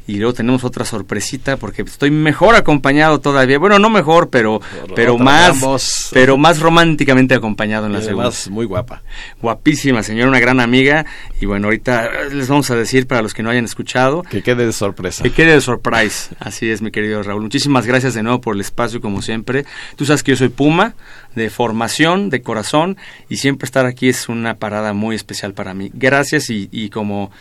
y 0.06 0.18
luego 0.18 0.34
tenemos 0.34 0.63
otra 0.63 0.86
sorpresita 0.86 1.58
porque 1.58 1.84
estoy 1.84 2.12
mejor 2.12 2.56
acompañado 2.56 3.20
todavía. 3.20 3.58
Bueno, 3.58 3.80
no 3.80 3.89
mejor, 3.89 4.30
pero 4.30 4.62
pero 4.96 5.18
más 5.18 6.10
pero 6.12 6.38
más 6.38 6.60
románticamente 6.60 7.36
acompañado 7.36 7.86
en 7.86 7.94
la 7.94 8.02
segunda. 8.02 8.32
muy 8.50 8.66
guapa. 8.66 9.04
Guapísima, 9.42 10.04
señora, 10.04 10.30
una 10.30 10.39
gran 10.39 10.60
amiga 10.60 11.06
y 11.39 11.46
bueno, 11.46 11.68
ahorita 11.68 12.10
les 12.32 12.48
vamos 12.48 12.70
a 12.70 12.76
decir 12.76 13.08
para 13.08 13.22
los 13.22 13.34
que 13.34 13.44
no 13.44 13.50
hayan 13.50 13.66
escuchado 13.66 14.24
que 14.24 14.42
quede 14.42 14.66
de 14.66 14.74
sorpresa. 14.74 15.24
Que 15.24 15.32
quede 15.32 15.54
de 15.54 15.62
surprise. 15.62 16.36
Así 16.39 16.70
es, 16.70 16.82
mi 16.82 16.92
querido 16.92 17.24
Raúl. 17.24 17.42
Muchísimas 17.42 17.86
gracias 17.86 18.13
de 18.13 18.24
nuevo 18.24 18.42
por 18.42 18.56
el 18.56 18.62
espacio 18.62 19.00
como 19.02 19.22
siempre. 19.22 19.66
Tú 19.96 20.06
sabes 20.06 20.24
que 20.24 20.32
yo 20.32 20.38
soy 20.38 20.50
Puma 20.50 20.96
de 21.36 21.50
formación, 21.50 22.30
de 22.30 22.41
corazón 22.41 22.98
y 23.30 23.38
siempre 23.38 23.65
estar 23.65 23.86
aquí 23.86 24.10
es 24.10 24.30
una 24.30 24.56
parada 24.56 24.93
muy 24.93 25.15
especial 25.15 25.54
para 25.54 25.74
mí. 25.74 25.91
Gracias 25.93 26.50
y, 26.50 26.69
y 26.72 26.89
como 26.89 27.32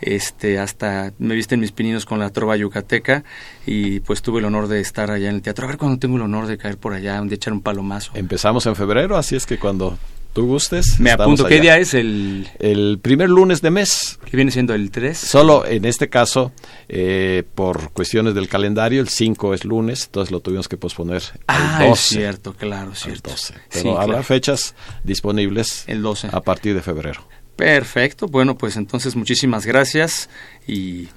este 0.00 0.58
hasta 0.58 1.12
me 1.18 1.34
viste 1.34 1.54
en 1.54 1.60
mis 1.60 1.72
pininos 1.72 2.06
con 2.06 2.18
la 2.18 2.30
trova 2.30 2.56
yucateca 2.56 3.24
y 3.66 4.00
pues 4.00 4.22
tuve 4.22 4.40
el 4.40 4.46
honor 4.46 4.68
de 4.68 4.80
estar 4.80 5.10
allá 5.10 5.28
en 5.28 5.36
el 5.36 5.42
teatro. 5.42 5.64
A 5.64 5.68
ver 5.68 5.78
cuando 5.78 5.98
tengo 5.98 6.16
el 6.16 6.22
honor 6.22 6.46
de 6.46 6.58
caer 6.58 6.78
por 6.78 6.92
allá, 6.92 7.20
de 7.20 7.34
echar 7.34 7.52
un 7.52 7.60
palomazo. 7.60 8.12
Empezamos 8.14 8.66
en 8.66 8.76
febrero, 8.76 9.16
así 9.16 9.36
es 9.36 9.46
que 9.46 9.58
cuando 9.58 9.98
tú 10.32 10.46
gustes. 10.46 11.00
Me 11.00 11.10
apunto. 11.10 11.46
¿Qué 11.46 11.60
día 11.60 11.78
es 11.78 11.94
el...? 11.94 12.48
El 12.58 12.98
primer 13.00 13.28
lunes 13.28 13.62
de 13.62 13.70
mes. 13.70 14.18
¿Qué 14.24 14.36
viene 14.36 14.50
siendo 14.50 14.74
el 14.74 14.90
3? 14.90 15.16
Solo 15.16 15.66
en 15.66 15.84
este 15.84 16.08
caso, 16.08 16.52
eh, 16.88 17.44
por 17.54 17.90
cuestiones 17.92 18.34
del 18.34 18.48
calendario, 18.48 19.00
el 19.00 19.08
5 19.08 19.54
es 19.54 19.64
lunes, 19.64 20.06
entonces 20.06 20.30
lo 20.30 20.40
tuvimos 20.40 20.68
que 20.68 20.76
posponer 20.76 21.22
ah, 21.46 21.78
al 21.78 21.88
12. 21.90 22.14
cierto, 22.16 22.54
claro, 22.54 22.94
cierto. 22.94 23.30
12. 23.30 23.54
Pero 23.72 24.00
habrá 24.00 24.22
fechas 24.22 24.74
disponibles 25.04 25.84
el 25.86 26.02
12. 26.02 26.28
a 26.32 26.40
partir 26.40 26.74
de 26.74 26.82
febrero. 26.82 27.26
Perfecto, 27.56 28.28
bueno, 28.28 28.56
pues 28.56 28.76
entonces 28.76 29.16
muchísimas 29.16 29.66
gracias 29.66 30.30
y 30.66 31.08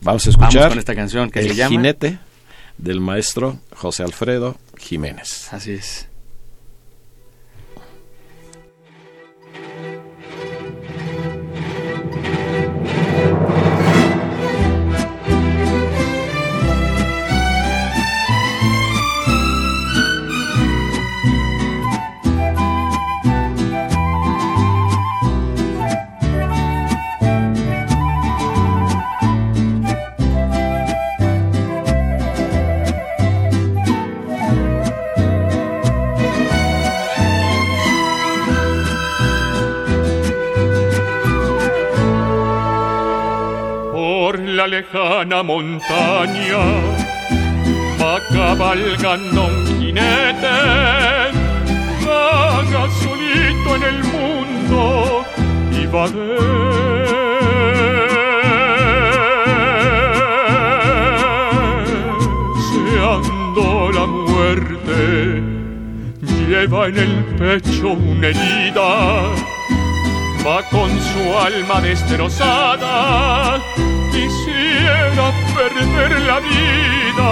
vamos 0.00 0.26
a 0.26 0.30
escuchar 0.30 0.70
con 0.70 0.78
esta 0.80 0.94
canción 0.94 1.30
que 1.30 1.38
el 1.38 1.50
se 1.50 1.54
llama 1.54 1.70
jinete 1.70 2.18
del 2.78 3.00
maestro 3.00 3.60
José 3.76 4.02
Alfredo 4.02 4.56
Jiménez. 4.76 5.52
Así 5.52 5.70
es. 5.70 6.08
Lejana 44.66 45.42
montaña 45.42 46.58
va 48.00 48.20
cabalgando 48.32 49.46
un 49.46 49.66
jinete, 49.78 50.56
vaga 52.06 52.84
solito 53.02 53.76
en 53.76 53.82
el 53.82 54.04
mundo 54.04 55.24
y 55.72 55.86
va 55.86 56.04
deseando 62.54 63.66
la 63.92 64.06
muerte, 64.06 65.42
lleva 66.48 66.88
en 66.88 66.98
el 66.98 67.24
pecho 67.38 67.88
una 67.90 68.28
herida, 68.28 68.90
va 70.46 70.62
con 70.70 70.90
su 70.90 71.22
alma 71.38 71.80
destrozada 71.80 73.60
quisiera 74.14 75.26
perder 75.56 76.10
la 76.22 76.38
vida 76.40 77.30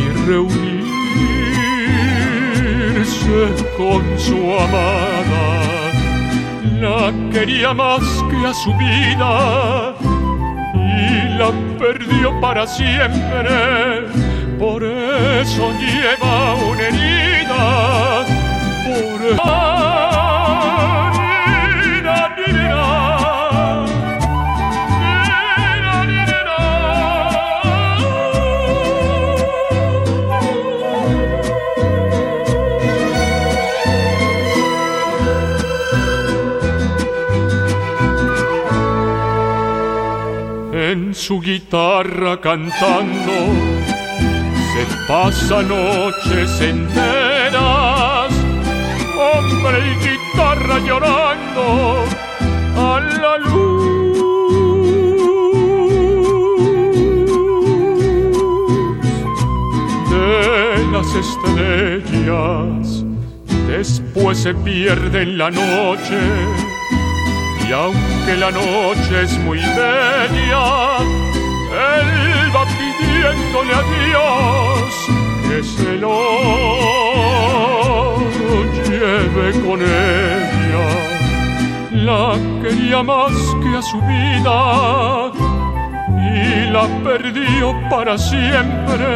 y 0.00 0.04
reunirse 0.26 0.58
con 3.76 4.02
su 4.18 4.38
amada. 4.64 5.44
La 6.80 7.12
quería 7.32 7.74
más 7.74 8.02
que 8.30 8.46
a 8.46 8.54
su 8.54 8.72
vida 8.74 9.94
y 10.74 11.38
la 11.38 11.50
perdió 11.78 12.40
para 12.40 12.66
siempre. 12.66 14.06
eso 15.42 15.72
lleva 15.78 16.54
una 16.70 16.82
herida. 16.88 18.24
Por 18.86 19.20
su 41.28 41.40
guitarra 41.42 42.40
cantando, 42.40 43.32
se 44.72 44.82
pasa 45.06 45.60
noches 45.60 46.58
enteras, 46.58 48.32
hombre 49.14 49.78
y 49.90 49.94
guitarra 50.08 50.78
llorando 50.78 52.04
a 52.76 53.00
la 53.20 53.36
luz 53.46 54.18
de 60.08 60.86
las 60.92 61.08
estrellas. 61.24 63.04
Después 63.66 64.38
se 64.38 64.54
pierde 64.54 65.24
en 65.24 65.36
la 65.36 65.50
noche 65.50 66.18
y 67.68 67.72
aunque 67.72 68.36
la 68.36 68.50
noche 68.50 69.22
es 69.24 69.38
muy 69.40 69.58
bella, 69.58 70.98
él 71.98 72.50
va 72.54 72.64
pidiéndole 72.64 73.74
a 73.74 73.82
Dios 73.98 74.88
que 75.46 75.58
se 75.62 75.96
lo 75.98 76.16
lleve 78.88 79.46
con 79.66 79.78
ella. 79.82 80.88
La 81.92 82.22
quería 82.62 83.02
más 83.02 83.34
que 83.62 83.76
a 83.76 83.82
su 83.82 84.00
vida 84.00 85.30
y 86.16 86.70
la 86.70 86.84
perdió 87.04 87.64
para 87.90 88.16
siempre. 88.16 89.08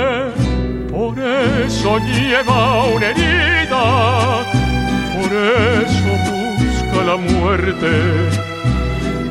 Por 0.91 1.19
eso 1.19 1.99
lleva 2.01 2.85
una 2.85 3.07
herida, 3.07 3.85
por 5.15 5.33
eso 5.33 5.92
la 7.03 7.17
muerte. 7.17 7.91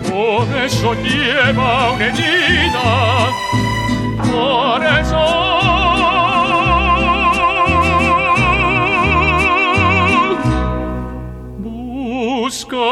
Por 0.10 0.48
eso 0.58 0.94
lleva 0.96 1.92
una 1.92 2.06
herida, 2.08 3.30
por 4.32 4.84
eso. 4.84 5.24
Busca 11.60 12.90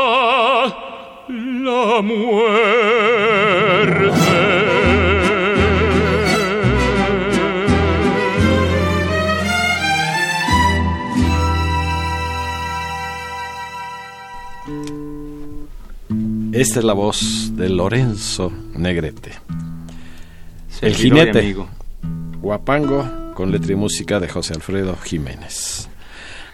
la 1.27 2.01
muerte. 2.01 2.99
Esta 16.59 16.79
es 16.79 16.85
la 16.85 16.91
voz 16.91 17.55
de 17.55 17.69
Lorenzo 17.69 18.51
Negrete. 18.75 19.31
el 20.81 20.93
jinete. 20.93 21.55
Guapango 22.41 23.33
con 23.33 23.49
letra 23.49 23.71
y 23.71 23.75
música 23.77 24.19
de 24.19 24.27
José 24.27 24.55
Alfredo 24.55 24.97
Jiménez. 24.97 25.87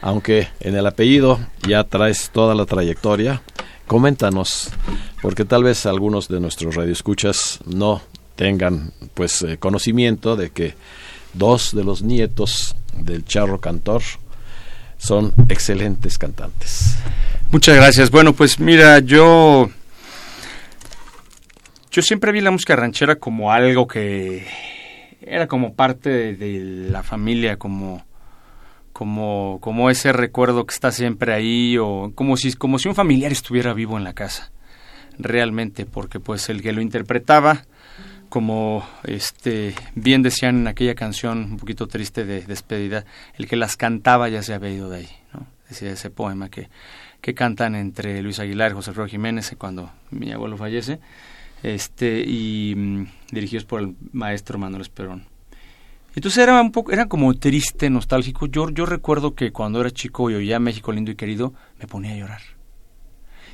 Aunque 0.02 0.50
en 0.60 0.76
el 0.76 0.86
apellido 0.86 1.40
ya 1.68 1.86
traes 1.86 2.30
toda 2.32 2.54
la 2.54 2.68
trayectoria, 2.68 3.42
coméntanos, 3.88 4.70
porque 5.24 5.44
tal 5.44 5.64
vez 5.64 5.88
algunos 5.88 6.28
de 6.28 6.40
nuestros 6.40 6.76
radioescuchas 6.76 7.62
no 7.66 8.04
tengan 8.36 8.92
pues 9.16 9.42
eh, 9.42 9.58
conocimiento 9.58 10.36
de 10.36 10.52
que 10.52 10.76
dos 11.34 11.74
de 11.74 11.84
los 11.84 12.04
nietos 12.04 12.76
del 12.96 13.26
charro 13.26 13.60
cantor 13.60 14.04
son 15.00 15.34
excelentes 15.50 16.20
cantantes. 16.20 16.96
Muchas 17.50 17.76
gracias. 17.76 18.12
Bueno, 18.12 18.34
pues 18.34 18.60
mira, 18.60 19.00
yo 19.00 19.72
yo 21.96 22.02
siempre 22.02 22.34
vi 22.34 22.42
la 22.42 22.52
música 22.52 22.76
ranchera 22.76 23.16
como 23.16 23.54
algo 23.54 23.88
que 23.88 24.46
era 25.22 25.48
como 25.48 25.76
parte 25.76 26.36
de, 26.36 26.60
la 26.92 27.04
familia, 27.04 27.56
como, 27.56 28.06
como, 28.92 29.60
como 29.62 29.90
ese 29.90 30.12
recuerdo 30.12 30.66
que 30.66 30.74
está 30.74 30.92
siempre 30.92 31.34
ahí, 31.34 31.78
o 31.78 32.12
como 32.14 32.36
si, 32.36 32.52
como 32.52 32.80
si 32.80 32.90
un 32.90 32.96
familiar 32.96 33.32
estuviera 33.32 33.74
vivo 33.74 33.98
en 33.98 34.04
la 34.04 34.12
casa, 34.12 34.52
realmente, 35.18 35.86
porque 35.86 36.20
pues 36.20 36.50
el 36.50 36.62
que 36.62 36.74
lo 36.74 36.82
interpretaba, 36.82 37.64
como 38.28 38.86
este 39.06 39.74
bien 39.96 40.22
decían 40.22 40.58
en 40.58 40.68
aquella 40.68 40.96
canción 40.96 41.52
un 41.52 41.58
poquito 41.58 41.88
triste 41.88 42.26
de 42.26 42.42
despedida, 42.42 43.06
el 43.38 43.48
que 43.48 43.56
las 43.56 43.78
cantaba 43.78 44.28
ya 44.28 44.44
se 44.44 44.54
había 44.54 44.72
ido 44.72 44.90
de 44.90 44.98
ahí, 44.98 45.10
¿no? 45.34 45.48
Decía 45.70 45.92
ese 45.92 46.10
poema 46.10 46.50
que, 46.50 46.68
que 47.22 47.34
cantan 47.34 47.74
entre 47.74 48.22
Luis 48.22 48.40
Aguilar 48.40 48.72
y 48.72 48.74
José 48.74 48.90
Alfredo 48.90 49.08
Jiménez 49.08 49.56
cuando 49.58 49.94
mi 50.12 50.34
abuelo 50.34 50.58
fallece 50.58 51.00
este 51.74 52.24
y 52.26 52.74
mm, 52.76 53.06
dirigidos 53.32 53.66
por 53.66 53.82
el 53.82 53.96
maestro 54.12 54.58
Manuel 54.60 54.82
Esperón. 54.82 55.26
Entonces 56.16 56.42
era 56.42 56.62
un 56.62 56.72
poco, 56.72 56.92
era 56.92 57.08
como 57.08 57.34
triste, 57.34 57.90
nostálgico. 57.90 58.46
Yo, 58.46 58.70
yo 58.70 58.86
recuerdo 58.86 59.36
que 59.36 59.52
cuando 59.52 59.82
era 59.82 59.92
chico 59.92 60.30
y 60.30 60.36
oía 60.36 60.60
México 60.60 60.94
lindo 60.94 61.12
y 61.12 61.16
querido, 61.16 61.54
me 61.80 61.88
ponía 61.88 62.14
a 62.14 62.18
llorar. 62.18 62.42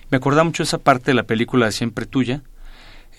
Me 0.09 0.17
acordaba 0.17 0.43
mucho 0.43 0.63
esa 0.63 0.77
parte 0.77 1.11
de 1.11 1.15
la 1.15 1.23
película 1.23 1.71
Siempre 1.71 2.05
Tuya, 2.05 2.43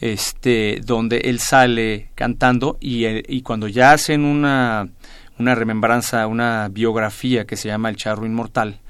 este, 0.01 0.81
donde 0.85 1.19
él 1.25 1.41
sale 1.41 2.11
cantando 2.15 2.77
y, 2.81 3.07
y 3.07 3.43
cuando 3.43 3.67
ya 3.67 3.93
hacen 3.93 4.25
una, 4.25 4.89
una 5.39 5.55
remembranza, 5.55 6.27
una 6.27 6.69
biografía 6.69 7.45
que 7.47 7.57
se 7.57 7.69
llama 7.69 7.89
El 7.89 7.97
Charro 7.97 8.27
Inmortal, 8.27 8.81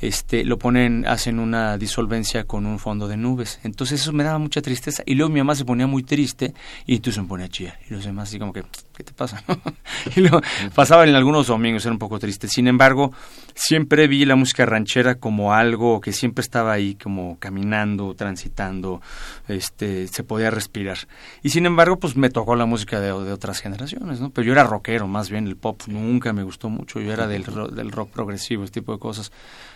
este, 0.00 0.44
lo 0.44 0.58
ponen, 0.58 1.06
hacen 1.06 1.38
una 1.40 1.76
disolvencia 1.76 2.44
con 2.44 2.66
un 2.66 2.78
fondo 2.78 3.08
de 3.08 3.16
nubes. 3.16 3.58
Entonces 3.64 4.00
eso 4.00 4.12
me 4.12 4.24
daba 4.24 4.38
mucha 4.38 4.62
tristeza. 4.62 5.02
Y 5.04 5.14
luego 5.14 5.32
mi 5.32 5.40
mamá 5.40 5.54
se 5.54 5.64
ponía 5.64 5.86
muy 5.86 6.02
triste 6.04 6.54
y 6.86 6.96
entonces 6.96 7.22
me 7.22 7.28
ponía 7.28 7.46
a 7.46 7.48
chillar. 7.48 7.78
Y 7.88 7.94
los 7.94 8.04
demás 8.04 8.28
así 8.28 8.38
como 8.38 8.52
que, 8.52 8.62
¿qué 8.96 9.02
te 9.02 9.12
pasa? 9.12 9.42
y 10.16 10.20
luego 10.20 10.40
pasaba 10.74 11.04
en 11.04 11.14
algunos 11.14 11.48
domingos, 11.48 11.84
era 11.84 11.92
un 11.92 11.98
poco 11.98 12.18
triste. 12.18 12.46
Sin 12.46 12.68
embargo, 12.68 13.12
siempre 13.54 14.06
vi 14.06 14.24
la 14.24 14.36
música 14.36 14.66
ranchera 14.66 15.16
como 15.16 15.52
algo 15.52 16.00
que 16.00 16.12
siempre 16.12 16.42
estaba 16.42 16.72
ahí, 16.72 16.94
como 16.94 17.38
caminando, 17.38 18.14
transitando, 18.14 19.00
este, 19.48 20.06
se 20.06 20.22
podía 20.22 20.50
respirar. 20.50 20.98
Y 21.42 21.50
sin 21.50 21.66
embargo, 21.66 21.98
pues 21.98 22.16
me 22.16 22.30
tocó 22.30 22.54
la 22.54 22.66
música 22.66 23.00
de, 23.00 23.08
de 23.08 23.32
otras 23.32 23.60
generaciones, 23.60 24.20
¿no? 24.20 24.30
Pero 24.30 24.46
yo 24.46 24.52
era 24.52 24.62
rockero, 24.62 25.08
más 25.08 25.28
bien 25.28 25.48
el 25.48 25.56
pop 25.56 25.82
nunca 25.88 26.32
me 26.32 26.44
gustó 26.44 26.68
mucho. 26.68 27.00
Yo 27.00 27.12
era 27.12 27.26
del, 27.26 27.44
del 27.74 27.90
rock 27.90 28.10
progresivo, 28.10 28.62
este 28.62 28.80
tipo 28.80 28.92
de 28.92 28.98
cosas 29.00 29.32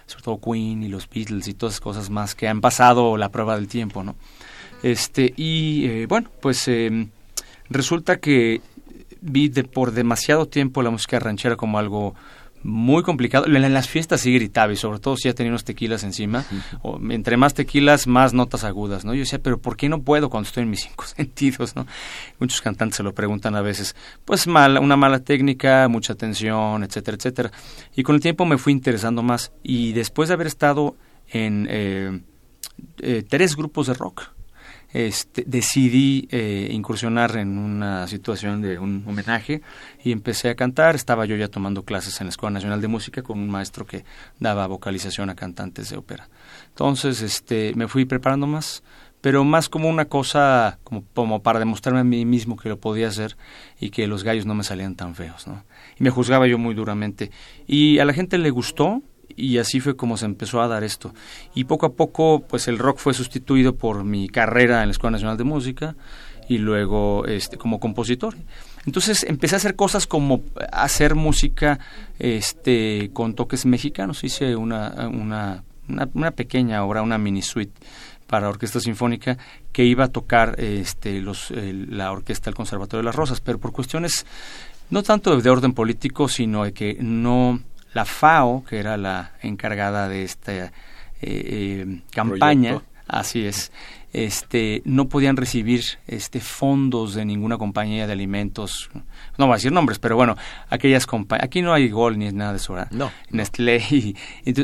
sobre 0.06 0.24
todo 0.24 0.40
Queen 0.40 0.82
y 0.82 0.88
los 0.88 1.08
Beatles 1.08 1.48
y 1.48 1.54
todas 1.54 1.74
esas 1.74 1.80
cosas 1.80 2.10
más 2.10 2.34
que 2.34 2.48
han 2.48 2.60
pasado 2.60 3.16
la 3.16 3.30
prueba 3.30 3.54
del 3.56 3.68
tiempo, 3.68 4.02
¿no? 4.02 4.16
Este, 4.82 5.32
y 5.36 5.86
eh, 5.86 6.06
bueno, 6.06 6.28
pues 6.40 6.66
em, 6.68 7.10
resulta 7.70 8.18
que 8.18 8.60
vi 9.20 9.48
de, 9.48 9.64
por 9.64 9.92
demasiado 9.92 10.46
tiempo 10.46 10.82
la 10.82 10.90
música 10.90 11.20
ranchera 11.20 11.56
como 11.56 11.78
algo 11.78 12.14
muy 12.62 13.02
complicado. 13.02 13.46
En 13.46 13.74
las 13.74 13.88
fiestas 13.88 14.20
sí 14.20 14.32
gritaba 14.32 14.72
y 14.72 14.76
sobre 14.76 14.98
todo 14.98 15.16
si 15.16 15.28
ya 15.28 15.34
tenía 15.34 15.50
unos 15.50 15.64
tequilas 15.64 16.04
encima. 16.04 16.44
O, 16.82 16.98
entre 17.10 17.36
más 17.36 17.54
tequilas, 17.54 18.06
más 18.06 18.34
notas 18.34 18.64
agudas, 18.64 19.04
¿no? 19.04 19.14
Yo 19.14 19.20
decía, 19.20 19.40
pero 19.40 19.58
¿por 19.58 19.76
qué 19.76 19.88
no 19.88 20.02
puedo 20.02 20.30
cuando 20.30 20.46
estoy 20.48 20.64
en 20.64 20.70
mis 20.70 20.82
cinco 20.82 21.04
sentidos, 21.16 21.76
no? 21.76 21.86
Muchos 22.38 22.60
cantantes 22.60 22.96
se 22.96 23.02
lo 23.02 23.14
preguntan 23.14 23.54
a 23.56 23.62
veces. 23.62 23.96
Pues 24.24 24.46
mala, 24.46 24.80
una 24.80 24.96
mala 24.96 25.20
técnica, 25.20 25.88
mucha 25.88 26.14
tensión, 26.14 26.84
etcétera, 26.84 27.16
etcétera. 27.16 27.52
Y 27.94 28.02
con 28.02 28.14
el 28.14 28.20
tiempo 28.20 28.44
me 28.44 28.58
fui 28.58 28.72
interesando 28.72 29.22
más. 29.22 29.52
Y 29.62 29.92
después 29.92 30.28
de 30.28 30.34
haber 30.34 30.46
estado 30.46 30.96
en 31.28 31.66
eh, 31.70 32.20
eh, 32.98 33.24
tres 33.28 33.56
grupos 33.56 33.86
de 33.86 33.94
rock, 33.94 34.30
este, 34.92 35.44
decidí 35.46 36.28
eh, 36.30 36.68
incursionar 36.70 37.36
en 37.36 37.58
una 37.58 38.06
situación 38.06 38.60
de 38.60 38.78
un 38.78 39.04
homenaje 39.06 39.62
y 40.04 40.12
empecé 40.12 40.50
a 40.50 40.54
cantar. 40.54 40.94
Estaba 40.94 41.24
yo 41.24 41.36
ya 41.36 41.48
tomando 41.48 41.84
clases 41.84 42.20
en 42.20 42.26
la 42.26 42.30
Escuela 42.30 42.54
Nacional 42.54 42.80
de 42.80 42.88
Música 42.88 43.22
con 43.22 43.38
un 43.38 43.48
maestro 43.48 43.86
que 43.86 44.04
daba 44.38 44.66
vocalización 44.66 45.30
a 45.30 45.34
cantantes 45.34 45.90
de 45.90 45.96
ópera. 45.96 46.28
Entonces, 46.68 47.22
este, 47.22 47.72
me 47.74 47.88
fui 47.88 48.04
preparando 48.04 48.46
más, 48.46 48.82
pero 49.22 49.44
más 49.44 49.68
como 49.68 49.88
una 49.88 50.06
cosa, 50.06 50.78
como, 50.84 51.04
como 51.14 51.42
para 51.42 51.58
demostrarme 51.58 52.00
a 52.00 52.04
mí 52.04 52.24
mismo 52.26 52.56
que 52.56 52.68
lo 52.68 52.78
podía 52.78 53.08
hacer 53.08 53.36
y 53.80 53.90
que 53.90 54.06
los 54.06 54.24
gallos 54.24 54.46
no 54.46 54.54
me 54.54 54.64
salían 54.64 54.94
tan 54.96 55.14
feos, 55.14 55.46
¿no? 55.46 55.64
Y 55.98 56.02
me 56.02 56.10
juzgaba 56.10 56.46
yo 56.46 56.58
muy 56.58 56.74
duramente. 56.74 57.30
Y 57.66 57.98
a 57.98 58.04
la 58.04 58.12
gente 58.12 58.36
le 58.36 58.50
gustó, 58.50 59.02
y 59.36 59.58
así 59.58 59.80
fue 59.80 59.96
como 59.96 60.16
se 60.16 60.26
empezó 60.26 60.60
a 60.60 60.68
dar 60.68 60.84
esto. 60.84 61.14
Y 61.54 61.64
poco 61.64 61.86
a 61.86 61.92
poco, 61.92 62.44
pues 62.48 62.68
el 62.68 62.78
rock 62.78 62.98
fue 62.98 63.14
sustituido 63.14 63.74
por 63.74 64.04
mi 64.04 64.28
carrera 64.28 64.82
en 64.82 64.88
la 64.88 64.92
Escuela 64.92 65.12
Nacional 65.12 65.36
de 65.36 65.44
Música 65.44 65.94
y 66.48 66.58
luego 66.58 67.24
este, 67.26 67.56
como 67.56 67.80
compositor. 67.80 68.34
Entonces 68.84 69.24
empecé 69.24 69.56
a 69.56 69.58
hacer 69.58 69.76
cosas 69.76 70.06
como 70.06 70.42
hacer 70.72 71.14
música 71.14 71.78
este, 72.18 73.10
con 73.12 73.34
toques 73.34 73.64
mexicanos. 73.64 74.24
Hice 74.24 74.56
una, 74.56 75.08
una, 75.08 75.64
una, 76.14 76.30
pequeña 76.32 76.84
obra, 76.84 77.02
una 77.02 77.18
mini 77.18 77.42
suite 77.42 77.72
para 78.26 78.48
orquesta 78.48 78.80
sinfónica 78.80 79.38
que 79.72 79.84
iba 79.84 80.04
a 80.04 80.08
tocar 80.08 80.58
este, 80.58 81.20
los, 81.20 81.50
la 81.50 82.10
orquesta 82.10 82.46
del 82.46 82.54
Conservatorio 82.54 83.02
de 83.02 83.06
las 83.06 83.14
Rosas, 83.14 83.40
pero 83.40 83.58
por 83.58 83.72
cuestiones 83.72 84.26
no 84.90 85.02
tanto 85.02 85.40
de 85.40 85.50
orden 85.50 85.72
político, 85.72 86.28
sino 86.28 86.64
de 86.64 86.72
que 86.72 86.98
no 87.00 87.60
la 87.94 88.04
FAO, 88.04 88.64
que 88.64 88.78
era 88.78 88.96
la 88.96 89.32
encargada 89.42 90.08
de 90.08 90.24
esta 90.24 90.52
eh, 90.54 90.70
eh, 91.22 92.00
campaña, 92.10 92.80
así 93.06 93.46
es, 93.46 93.70
este, 94.12 94.82
no 94.84 95.08
podían 95.08 95.36
recibir 95.36 95.82
este, 96.06 96.40
fondos 96.40 97.14
de 97.14 97.24
ninguna 97.24 97.56
compañía 97.56 98.06
de 98.06 98.12
alimentos, 98.12 98.90
no 99.38 99.46
voy 99.46 99.54
a 99.54 99.56
decir 99.56 99.72
nombres, 99.72 99.98
pero 99.98 100.16
bueno, 100.16 100.36
aquellas 100.68 101.06
compañías, 101.06 101.46
aquí 101.46 101.62
no 101.62 101.72
hay 101.72 101.88
gol 101.88 102.18
ni 102.18 102.30
nada 102.30 102.52
de 102.52 102.58
eso, 102.58 102.76
No. 102.90 103.10
Nestlé, 103.30 103.78
y, 103.90 104.14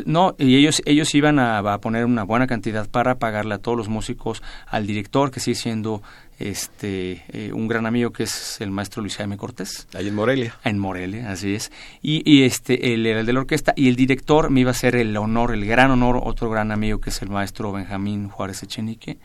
no, 0.05 0.35
y 0.37 0.55
ellos, 0.55 0.81
ellos 0.85 1.13
iban 1.15 1.39
a, 1.39 1.59
a, 1.59 1.81
poner 1.81 2.05
una 2.05 2.23
buena 2.23 2.45
cantidad 2.45 2.87
para 2.87 3.17
pagarle 3.17 3.55
a 3.55 3.57
todos 3.57 3.77
los 3.77 3.89
músicos, 3.89 4.43
al 4.67 4.85
director, 4.85 5.31
que 5.31 5.39
sigue 5.39 5.55
siendo 5.55 6.03
este 6.39 7.23
eh, 7.29 7.51
un 7.53 7.67
gran 7.67 7.85
amigo 7.85 8.11
que 8.11 8.23
es 8.23 8.59
el 8.61 8.71
maestro 8.71 9.01
Luis 9.01 9.17
Jaime 9.17 9.37
Cortés. 9.37 9.87
Ahí 9.93 10.07
en 10.07 10.15
Morelia. 10.15 10.55
En 10.63 10.79
Morelia, 10.79 11.31
así 11.31 11.53
es. 11.53 11.71
Y, 12.01 12.23
y 12.29 12.43
este, 12.43 12.93
él 12.93 13.05
era 13.05 13.19
el 13.19 13.25
de 13.25 13.33
la 13.33 13.41
orquesta 13.41 13.73
y 13.75 13.89
el 13.89 13.95
director 13.95 14.49
me 14.49 14.61
iba 14.61 14.69
a 14.69 14.71
hacer 14.71 14.95
el 14.95 15.15
honor, 15.17 15.53
el 15.53 15.65
gran 15.65 15.91
honor, 15.91 16.19
otro 16.23 16.49
gran 16.49 16.71
amigo 16.71 16.99
que 16.99 17.09
es 17.09 17.21
el 17.21 17.29
maestro 17.29 17.71
Benjamín 17.71 18.29
Juárez 18.29 18.63
Echenique 18.63 19.17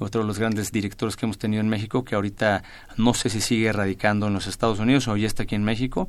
otro 0.00 0.22
de 0.22 0.26
los 0.26 0.38
grandes 0.38 0.72
directores 0.72 1.16
que 1.16 1.26
hemos 1.26 1.38
tenido 1.38 1.60
en 1.60 1.68
México, 1.68 2.04
que 2.04 2.14
ahorita 2.14 2.62
no 2.96 3.14
sé 3.14 3.28
si 3.28 3.40
sigue 3.40 3.72
radicando 3.72 4.26
en 4.26 4.34
los 4.34 4.46
Estados 4.46 4.78
Unidos 4.78 5.08
o 5.08 5.16
ya 5.16 5.26
está 5.26 5.44
aquí 5.44 5.54
en 5.54 5.64
México. 5.64 6.08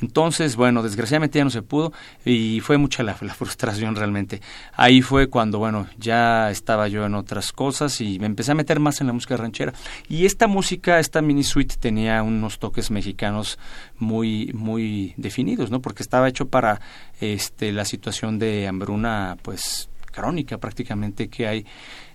Entonces, 0.00 0.56
bueno, 0.56 0.82
desgraciadamente 0.82 1.38
ya 1.38 1.44
no 1.44 1.50
se 1.50 1.62
pudo 1.62 1.92
y 2.24 2.60
fue 2.60 2.78
mucha 2.78 3.02
la, 3.02 3.14
frustración 3.14 3.96
realmente. 3.96 4.40
Ahí 4.74 5.02
fue 5.02 5.28
cuando, 5.28 5.58
bueno, 5.58 5.86
ya 5.98 6.50
estaba 6.50 6.88
yo 6.88 7.06
en 7.06 7.14
otras 7.14 7.52
cosas 7.52 8.00
y 8.00 8.18
me 8.18 8.26
empecé 8.26 8.52
a 8.52 8.54
meter 8.54 8.80
más 8.80 9.00
en 9.00 9.06
la 9.06 9.12
música 9.12 9.36
ranchera. 9.36 9.72
Y 10.08 10.26
esta 10.26 10.46
música, 10.46 10.98
esta 10.98 11.22
mini 11.22 11.44
suite 11.44 11.76
tenía 11.78 12.22
unos 12.22 12.58
toques 12.58 12.90
mexicanos 12.90 13.58
muy, 13.98 14.52
muy 14.54 15.14
definidos, 15.16 15.70
¿no? 15.70 15.80
Porque 15.80 16.02
estaba 16.02 16.28
hecho 16.28 16.48
para 16.48 16.80
este, 17.20 17.72
la 17.72 17.84
situación 17.84 18.38
de 18.38 18.68
hambruna, 18.68 19.36
pues, 19.42 19.88
crónica 20.10 20.58
prácticamente 20.58 21.28
que 21.28 21.46
hay 21.46 21.66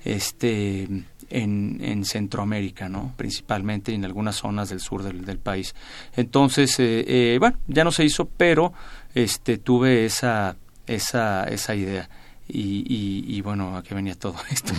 este 0.03 0.87
en, 1.29 1.79
en, 1.81 2.05
Centroamérica, 2.05 2.89
¿no? 2.89 3.13
Principalmente 3.17 3.93
en 3.93 4.05
algunas 4.05 4.35
zonas 4.35 4.69
del 4.69 4.79
sur 4.79 5.03
del, 5.03 5.25
del 5.25 5.39
país. 5.39 5.75
Entonces, 6.15 6.79
eh, 6.79 7.05
eh, 7.07 7.37
bueno, 7.39 7.57
ya 7.67 7.83
no 7.83 7.91
se 7.91 8.03
hizo, 8.03 8.25
pero 8.25 8.73
este, 9.13 9.57
tuve 9.57 10.05
esa, 10.05 10.57
esa, 10.87 11.45
esa 11.45 11.75
idea. 11.75 12.09
Y, 12.47 13.25
y, 13.27 13.41
bueno, 13.41 13.75
a 13.75 13.81
qué 13.81 13.95
venía 13.95 14.13
todo 14.13 14.35
esto. 14.51 14.73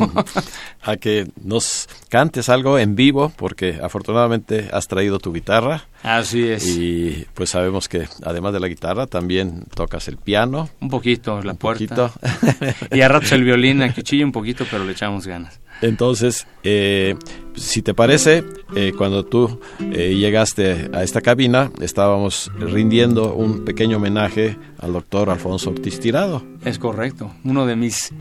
a 0.83 0.97
que 0.97 1.27
nos 1.43 1.89
cantes 2.09 2.49
algo 2.49 2.79
en 2.79 2.95
vivo, 2.95 3.33
porque 3.37 3.81
afortunadamente 3.83 4.69
has 4.73 4.87
traído 4.87 5.19
tu 5.19 5.33
guitarra. 5.33 5.85
Así 6.03 6.47
es. 6.47 6.65
Y 6.65 7.27
pues 7.35 7.51
sabemos 7.51 7.89
que 7.89 8.09
además 8.23 8.53
de 8.53 8.61
la 8.61 8.69
guitarra 8.69 9.09
también 9.09 9.65
tocas 9.75 10.07
el 10.07 10.17
piano. 10.17 10.71
Un 10.81 10.91
poquito, 10.91 11.43
la 11.43 11.55
puerta. 11.55 12.13
y 12.93 13.01
a 13.01 13.09
ratos 13.09 13.33
el 13.33 13.43
violín, 13.43 13.83
a 13.83 13.93
cuchillo 13.93 14.25
un 14.25 14.33
poquito, 14.33 14.65
pero 14.71 14.85
le 14.85 14.93
echamos 14.93 15.27
ganas. 15.27 15.59
Entonces, 15.83 16.47
eh, 16.63 17.15
si 17.55 17.83
te 17.83 17.95
parece, 17.95 18.45
eh, 18.75 18.93
cuando 18.97 19.25
tú 19.25 19.61
eh, 19.81 20.15
llegaste 20.15 20.91
a 20.93 21.03
esta 21.03 21.21
cabina, 21.21 21.71
estábamos 21.81 22.51
rindiendo 22.59 23.35
un 23.35 23.65
pequeño 23.65 23.99
homenaje 23.99 24.57
al 24.79 24.93
doctor 24.93 25.31
Alfonso 25.31 25.71
Ortiz 25.71 26.01
Tirado. 26.01 26.43
Es 26.65 26.79
correcto, 26.79 27.31
uno 27.45 27.67
de 27.67 27.77
mis 27.77 28.13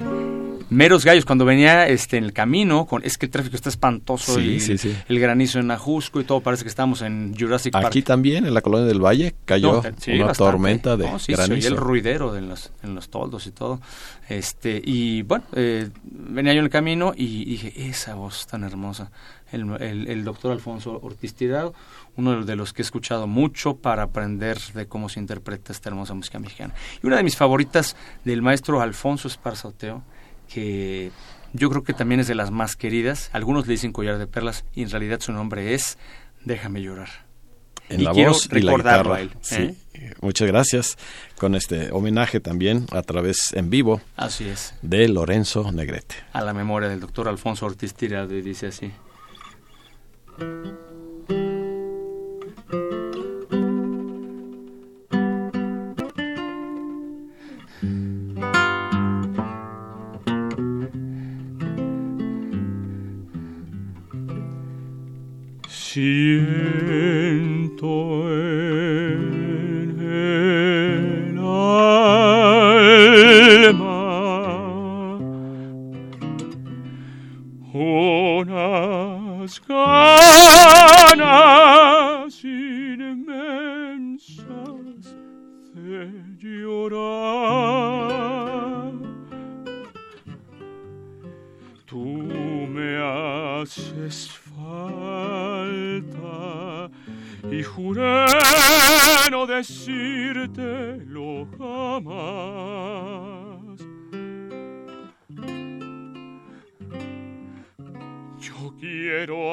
meros 0.69 1.06
gallos 1.06 1.25
cuando 1.25 1.45
venía 1.45 1.88
este 1.88 2.17
en 2.17 2.23
el 2.23 2.34
camino 2.34 2.86
con 2.86 3.04
es 3.04 3.17
que 3.17 3.28
el 3.28 3.32
tráfico 3.32 3.56
está 3.56 3.69
espantoso 3.69 4.39
y 4.39 4.60
el 5.08 5.19
granizo 5.19 5.60
en 5.60 5.71
Ajusco 5.71 6.19
y 6.19 6.23
todo 6.23 6.41
parece 6.41 6.63
que 6.63 6.69
estamos 6.69 7.01
en 7.01 7.36
Jurassic 7.38 7.71
Park. 7.71 7.88
aquí 7.88 8.01
también 8.01 8.45
en 8.45 8.54
la 8.54 8.62
colonia 8.62 8.88
del 8.88 9.04
Valle 9.04 9.36
cayó 9.45 9.82
una 10.08 10.34
tormenta 10.34 10.97
de 10.97 11.10
granizo 11.28 11.67
el 11.67 11.78
ruidero 11.78 12.36
en 12.36 12.49
los 12.49 12.71
en 12.84 12.95
los 12.95 13.10
toldos 13.10 13.47
y 13.47 13.51
todo. 13.51 13.80
Este 14.28 14.82
y 14.84 15.21
bueno 15.21 15.45
eh, 15.54 15.89
venía 16.04 16.54
yo 16.54 16.60
en 16.60 16.65
el 16.65 16.71
camino 16.71 17.13
y 17.15 17.45
dije 17.45 17.73
esa 17.88 18.15
voz 18.15 18.47
tan 18.47 18.63
hermosa 18.63 19.12
el, 19.51 20.08
el, 20.08 20.23
doctor 20.23 20.51
Alfonso 20.51 20.99
Ortiz 21.01 21.36
Tirado 21.36 21.73
uno 22.17 22.43
de 22.43 22.56
los 22.56 22.73
que 22.73 22.82
he 22.82 22.86
escuchado 22.86 23.28
mucho 23.28 23.75
para 23.78 24.04
aprender 24.04 24.58
de 24.73 24.88
cómo 24.88 25.10
se 25.10 25.19
interpreta 25.19 25.71
esta 25.71 25.89
hermosa 25.89 26.13
música 26.13 26.39
mexicana. 26.39 26.73
Y 27.04 27.08
una 27.08 27.17
de 27.17 27.23
mis 27.23 27.36
favoritas 27.36 27.95
del 28.23 28.41
maestro 28.41 28.82
Alfonso 28.82 29.28
Esparzoteo 29.28 30.04
que 30.47 31.12
yo 31.53 31.69
creo 31.69 31.84
que 31.84 31.93
también 31.93 32.19
es 32.19 32.27
de 32.27 32.36
las 32.36 32.51
más 32.51 32.75
queridas. 32.75 33.29
Algunos 33.34 33.67
le 33.67 33.73
dicen 33.73 33.91
collar 33.91 34.17
de 34.17 34.27
perlas 34.27 34.65
y 34.73 34.84
en 34.84 34.89
realidad 34.89 35.19
su 35.19 35.31
nombre 35.31 35.73
es 35.73 35.97
Déjame 36.45 36.81
llorar. 36.81 37.10
En 37.89 38.03
la 38.03 38.12
voz 38.12 38.47
y 38.51 38.62
la 38.62 38.75
guitarra. 38.75 39.21
¿eh? 39.21 39.75
Muchas 40.21 40.47
gracias 40.47 40.97
con 41.38 41.55
este 41.55 41.91
homenaje 41.91 42.39
también 42.39 42.86
a 42.91 43.01
través 43.01 43.53
en 43.53 43.69
vivo. 43.69 44.01
Así 44.15 44.47
es. 44.47 44.73
De 44.81 45.08
Lorenzo 45.08 45.71
Negrete. 45.71 46.15
A 46.34 46.41
la 46.41 46.53
memoria 46.53 46.89
del 46.89 46.99
doctor 46.99 47.27
Alfonso 47.27 47.65
Ortiz 47.65 47.93
Tirado 47.93 48.27
dice 48.27 48.67
así. 48.67 48.91
Siento 65.95 67.86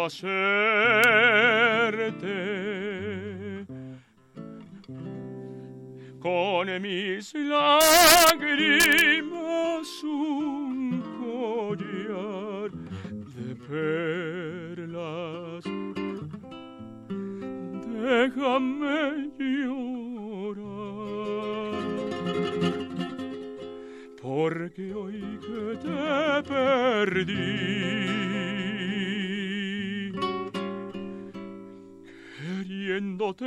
quiero 0.03 0.07
hacerte 0.07 0.52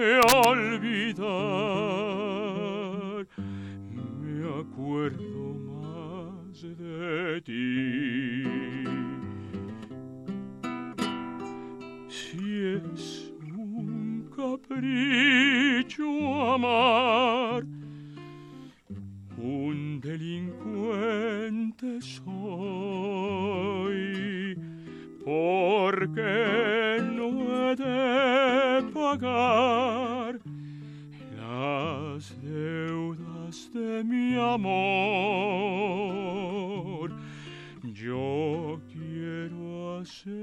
queriéndote 0.05 0.47
olvidar, 0.47 1.25
me 4.21 4.37
acuerdo 4.61 5.41
más 5.71 6.61
de 6.61 7.41
ti. 7.41 8.43
Si 12.07 12.45
es 12.75 13.33
capriccio 14.35 16.07
amar. 16.53 17.63
Un 19.37 19.99
delincuente 20.01 22.01
soy, 22.01 22.25
porque 25.25 27.01
no 27.01 27.27
he 27.71 27.75
de 27.75 28.83
pagar 28.93 30.39
las 31.35 32.23
deudas 32.43 33.71
de 33.73 34.03
mi 34.03 34.35
amor. 34.35 34.75
Yo 37.91 38.79
quiero 38.93 39.97
hacerte 39.97 40.35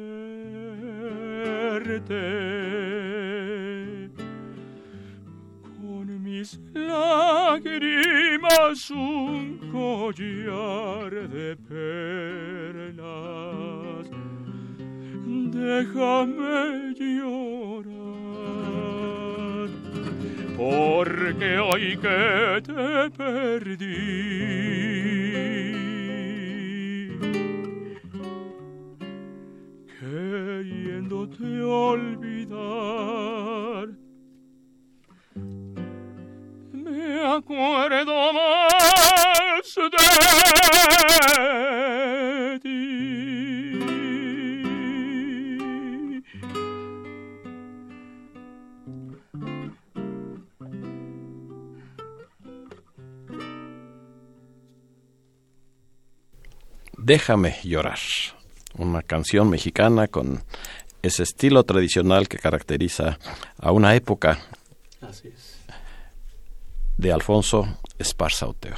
con 5.81 6.23
mis 6.25 6.59
lágrimas 6.75 8.11
un 8.91 9.59
collar 9.71 11.29
de 11.29 11.57
perlas. 11.69 13.03
Déjame 15.63 16.91
llorar, 16.99 17.87
porque 20.57 21.51
hoy 21.61 21.97
que 21.99 22.63
te 22.67 23.11
perdí, 23.17 23.85
queriéndote 30.01 31.63
olvidar. 31.63 33.07
Me 36.73 37.23
acuerdo 37.37 38.33
más 38.33 39.77
de 39.77 39.89
ti. 42.65 42.92
Déjame 57.03 57.57
llorar. 57.65 57.99
Una 58.79 59.03
canción 59.03 59.51
mexicana 59.51 60.07
con 60.07 60.45
ese 61.03 61.25
estilo 61.25 61.65
tradicional 61.65 62.29
que 62.29 62.39
caracteriza 62.39 63.19
a 63.59 63.73
una 63.73 63.97
época 63.97 64.39
de 66.97 67.13
Alfonso 67.13 67.77
Esparza 67.99 68.47
Oteo. 68.47 68.77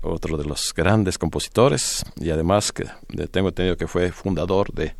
Otro 0.00 0.36
de 0.36 0.44
los 0.44 0.72
grandes 0.72 1.18
compositores 1.18 2.04
y 2.20 2.30
además 2.30 2.70
que 2.70 2.84
tengo 3.32 3.48
entendido 3.48 3.76
que 3.76 3.88
fue 3.88 4.12
fundador 4.12 4.72
de 4.72 4.94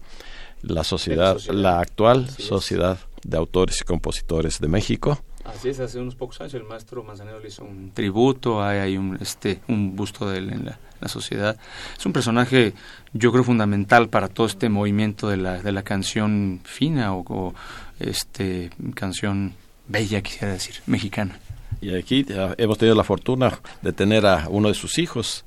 la 0.62 0.82
sociedad, 0.82 1.38
la, 1.50 1.78
actual 1.78 2.28
Sociedad 2.28 2.98
de 3.22 3.36
Autores 3.36 3.80
y 3.80 3.84
Compositores 3.84 4.58
de 4.58 4.66
México. 4.66 5.22
Así 5.46 5.68
es, 5.68 5.80
hace 5.80 6.00
unos 6.00 6.14
pocos 6.14 6.40
años 6.40 6.54
el 6.54 6.64
maestro 6.64 7.02
Manzanero 7.02 7.40
le 7.40 7.48
hizo 7.48 7.64
un 7.64 7.92
tributo, 7.92 8.62
hay, 8.62 8.78
hay 8.78 8.96
un, 8.96 9.16
este, 9.20 9.60
un 9.68 9.96
busto 9.96 10.28
de 10.28 10.38
él 10.38 10.52
en 10.52 10.64
la, 10.66 10.78
la 11.00 11.08
sociedad. 11.08 11.56
Es 11.96 12.06
un 12.06 12.12
personaje, 12.12 12.74
yo 13.12 13.32
creo, 13.32 13.44
fundamental 13.44 14.08
para 14.08 14.28
todo 14.28 14.46
este 14.46 14.68
movimiento 14.68 15.28
de 15.28 15.36
la, 15.36 15.62
de 15.62 15.72
la 15.72 15.82
canción 15.82 16.60
fina 16.64 17.14
o, 17.14 17.54
este 17.98 18.70
canción 18.94 19.54
bella, 19.88 20.20
quisiera 20.22 20.52
decir, 20.52 20.76
mexicana. 20.86 21.38
Y 21.80 21.94
aquí 21.94 22.26
hemos 22.58 22.78
tenido 22.78 22.96
la 22.96 23.04
fortuna 23.04 23.58
de 23.82 23.92
tener 23.92 24.26
a 24.26 24.46
uno 24.48 24.68
de 24.68 24.74
sus 24.74 24.98
hijos 24.98 25.44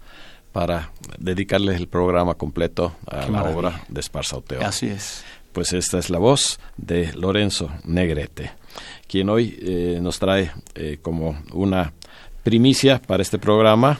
para 0.52 0.92
dedicarles 1.18 1.78
el 1.78 1.88
programa 1.88 2.36
completo 2.36 2.96
a 3.08 3.28
la 3.28 3.44
obra 3.44 3.84
de 3.88 4.00
Esparzauteo. 4.00 4.62
Así 4.62 4.88
es. 4.88 5.24
Pues 5.54 5.74
esta 5.74 5.98
es 5.98 6.10
la 6.10 6.20
voz 6.20 6.60
de 6.78 7.12
Lorenzo 7.14 7.72
Negrete, 7.84 8.52
quien 9.10 9.30
hoy 9.30 9.58
eh, 9.62 10.00
nos 10.02 10.20
trae 10.20 10.52
eh, 10.76 11.00
como 11.02 11.42
una 11.54 11.92
primicia 12.44 13.02
para 13.02 13.22
este 13.22 13.38
programa 13.38 14.00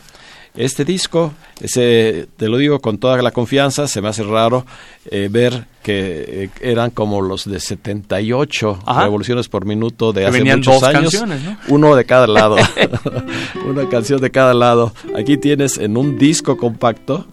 este 0.56 0.84
disco, 0.84 1.34
ese, 1.62 2.28
te 2.36 2.48
lo 2.48 2.58
digo 2.58 2.80
con 2.80 2.98
toda 2.98 3.22
la 3.22 3.32
confianza, 3.32 3.88
se 3.88 4.02
me 4.02 4.10
hace 4.10 4.24
raro 4.24 4.66
eh, 5.10 5.30
ver 5.32 5.66
que 5.84 6.44
eh, 6.44 6.50
eran 6.62 6.90
como 6.92 7.22
los 7.22 7.50
de 7.50 7.60
78 7.60 8.80
revoluciones 9.00 9.48
por 9.48 9.66
minuto 9.66 10.12
de 10.12 10.26
hace 10.26 10.44
muchos 10.44 10.84
años. 10.84 11.24
Uno 11.68 11.96
de 11.96 12.06
cada 12.06 12.28
lado. 12.28 12.58
Una 13.70 13.88
canción 13.90 14.20
de 14.20 14.32
cada 14.32 14.54
lado. 14.54 14.94
Aquí 15.16 15.38
tienes 15.38 15.78
en 15.78 15.98
un 15.98 16.18
disco 16.18 16.58
compacto 16.58 17.28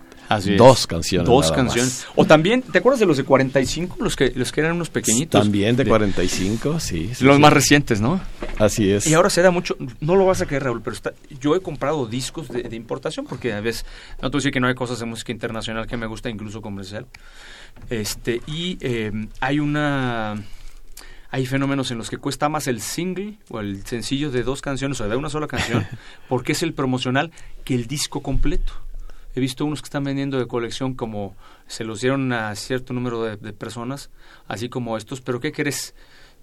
dos 0.56 0.86
canciones. 0.86 1.28
Dos 1.28 1.52
canciones. 1.52 2.06
O 2.14 2.24
también, 2.24 2.62
¿te 2.62 2.78
acuerdas 2.78 3.00
de 3.00 3.06
los 3.06 3.16
de 3.16 3.24
45? 3.24 3.96
Los 4.00 4.16
que, 4.16 4.32
los 4.34 4.52
que 4.52 4.60
eran 4.60 4.76
unos 4.76 4.90
pequeñitos. 4.90 5.40
También 5.40 5.76
de, 5.76 5.84
45, 5.84 6.80
sí. 6.80 7.10
los 7.20 7.38
más 7.38 7.52
recientes, 7.52 8.00
¿no? 8.00 8.20
Así 8.58 8.90
es. 8.90 9.06
Y 9.06 9.14
ahora 9.14 9.30
se 9.30 9.42
da 9.42 9.50
mucho, 9.50 9.76
no 10.00 10.16
lo 10.16 10.26
vas 10.26 10.40
a 10.40 10.46
creer, 10.46 10.64
Raúl, 10.64 10.82
pero 10.82 10.94
está, 10.94 11.12
yo 11.40 11.54
he 11.56 11.60
comprado 11.60 12.06
discos 12.06 12.48
de, 12.48 12.76
importación 12.76 13.26
porque 13.26 13.52
a 13.52 13.60
veces, 13.60 13.86
no 14.20 14.30
te 14.30 14.36
voy 14.36 14.38
a 14.38 14.40
decir 14.40 14.52
que 14.52 14.60
no 14.60 14.68
hay 14.68 14.74
cosas 14.74 14.98
de 14.98 15.06
música 15.06 15.32
internacional 15.32 15.86
que 15.86 15.96
me 15.96 16.06
gusta, 16.06 16.28
incluso 16.28 16.60
comercial. 16.60 17.06
Este, 17.90 18.40
y 18.46 18.78
eh, 18.80 19.12
hay 19.40 19.60
una 19.60 20.36
hay 21.30 21.44
fenómenos 21.44 21.90
en 21.90 21.98
los 21.98 22.08
que 22.08 22.18
cuesta 22.18 22.48
más 22.48 22.66
el 22.66 22.80
single 22.80 23.34
o 23.50 23.60
el 23.60 23.84
sencillo 23.84 24.30
de 24.30 24.42
dos 24.42 24.62
canciones 24.62 25.00
o 25.00 25.08
de 25.08 25.16
una 25.16 25.28
sola 25.28 25.46
canción, 25.46 25.86
porque 26.28 26.52
es 26.52 26.62
el 26.62 26.72
promocional, 26.72 27.30
que 27.64 27.74
el 27.74 27.86
disco 27.86 28.22
completo. 28.22 28.72
He 29.36 29.40
visto 29.40 29.66
unos 29.66 29.82
que 29.82 29.86
están 29.86 30.02
vendiendo 30.02 30.38
de 30.38 30.46
colección 30.46 30.94
como 30.94 31.36
se 31.66 31.84
los 31.84 32.00
dieron 32.00 32.32
a 32.32 32.54
cierto 32.56 32.94
número 32.94 33.22
de, 33.22 33.52
personas, 33.52 34.08
así 34.48 34.70
como 34.70 34.96
estos, 34.96 35.20
pero 35.20 35.40
¿qué 35.40 35.52
crees? 35.52 35.94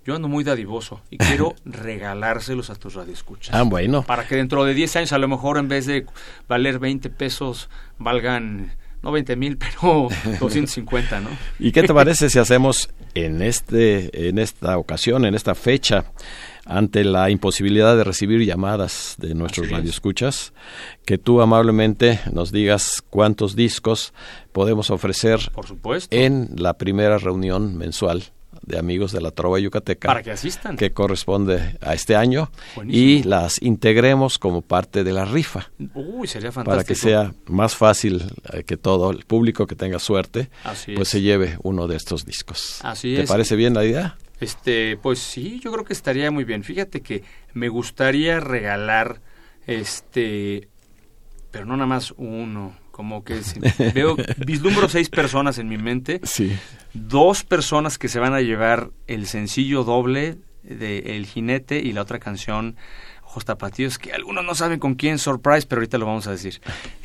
Yo 0.06 0.16
ando 0.16 0.28
muy 0.28 0.44
dadivoso 0.44 1.02
y 1.10 1.18
quiero 1.18 1.56
regalárselos 1.66 2.70
a 2.70 2.76
tus 2.76 2.94
radioescuchas. 2.94 3.56
Ah, 3.56 3.64
bueno. 3.64 4.04
Para 4.04 4.28
que 4.28 4.36
dentro 4.36 4.64
de 4.64 4.76
10 4.76 4.98
años 4.98 5.12
a 5.12 5.18
lo 5.18 5.28
mejor 5.28 5.58
en 5.58 5.70
vez 5.70 5.88
de 5.88 6.06
valer 6.48 6.78
20 6.78 7.10
pesos 7.10 7.68
valgan 7.98 8.76
no 9.02 9.12
20 9.12 9.36
mil, 9.38 9.58
pero 9.58 10.08
250, 10.40 11.20
¿no? 11.20 11.30
¿Y 11.58 11.72
qué 11.72 11.82
te 11.82 11.96
parece 11.96 12.30
si 12.30 12.38
hacemos 12.38 12.92
en, 13.16 13.42
este, 13.42 14.30
en 14.30 14.38
esta 14.38 14.78
ocasión, 14.78 15.26
en 15.26 15.34
esta 15.34 15.56
fecha, 15.56 16.06
ante 16.66 17.04
la 17.04 17.30
imposibilidad 17.30 17.96
de 17.98 18.04
recibir 18.04 18.44
llamadas 18.46 19.16
de 19.18 19.34
nuestros 19.36 19.70
radioescuchas, 19.70 20.54
que 21.06 21.18
tú 21.18 21.42
amablemente 21.42 22.20
nos 22.32 22.52
digas 22.52 23.04
cuántos 23.10 23.56
discos 23.56 24.14
podemos 24.52 24.90
ofrecer 24.90 25.40
en 26.10 26.50
la 26.56 26.74
primera 26.74 27.18
reunión 27.18 27.78
mensual 27.78 28.24
de 28.66 28.78
amigos 28.78 29.12
de 29.12 29.22
la 29.22 29.32
Trova 29.32 29.60
Yucateca. 29.60 30.08
Para 30.08 30.24
que 30.24 30.32
asistan. 30.32 30.78
Que 30.78 30.92
corresponde 30.94 31.78
a 31.82 31.94
este 31.94 32.16
año. 32.16 32.50
Y 32.88 33.24
las 33.24 33.62
integremos 33.62 34.40
como 34.40 34.62
parte 34.62 35.04
de 35.04 35.12
la 35.12 35.26
rifa. 35.26 35.72
Uy, 35.94 36.28
sería 36.28 36.52
fantástico. 36.52 36.78
Para 36.78 36.84
que 36.84 36.96
sea 36.96 37.34
más 37.48 37.76
fácil 37.76 38.24
eh, 38.54 38.64
que 38.64 38.78
todo 38.78 39.12
el 39.12 39.26
público 39.26 39.68
que 39.68 39.76
tenga 39.76 40.00
suerte, 40.00 40.50
pues 40.96 41.10
se 41.10 41.22
lleve 41.22 41.58
uno 41.64 41.88
de 41.88 41.98
estos 41.98 42.26
discos. 42.26 42.80
Así 42.84 43.16
¿Te 43.16 43.28
parece 43.28 43.56
bien 43.56 43.74
la 43.74 43.86
idea? 43.86 44.18
Este, 44.44 44.98
pues 44.98 45.20
sí, 45.20 45.62
yo 45.64 45.72
creo 45.72 45.86
que 45.86 45.94
estaría 45.94 46.30
muy 46.30 46.44
bien. 46.44 46.64
Fíjate 46.64 47.02
que 47.02 47.24
me 47.54 47.70
gustaría 47.70 48.42
regalar, 48.42 49.22
este, 49.68 50.68
pero 51.50 51.66
no 51.66 51.78
nada 51.78 51.88
más 51.88 52.14
uno, 52.18 52.76
como 52.92 53.24
que 53.24 53.40
veo, 53.96 54.18
vislumbro 54.46 54.90
seis 54.90 55.10
personas 55.10 55.60
en 55.60 55.70
mi 55.70 55.78
mente. 55.78 56.20
Sí. 56.24 56.52
Dos 56.94 57.46
personas 57.46 57.98
que 57.98 58.10
se 58.10 58.20
van 58.20 58.34
a 58.34 58.42
llevar 58.42 58.92
el 59.08 59.28
sencillo 59.28 59.86
doble 59.86 60.38
de 60.64 61.16
El 61.16 61.26
Jinete 61.26 61.80
y 61.80 61.94
la 61.94 62.02
otra 62.02 62.20
canción 62.20 62.76
Tapatíos, 63.42 63.98
que 63.98 64.14
algunos 64.14 64.46
no 64.46 64.56
saben 64.56 64.80
con 64.80 64.96
quién, 64.96 65.18
surprise, 65.18 65.66
pero 65.68 65.80
ahorita 65.80 65.98
lo 65.98 66.06
vamos 66.06 66.28
a 66.28 66.32
decir. 66.32 66.62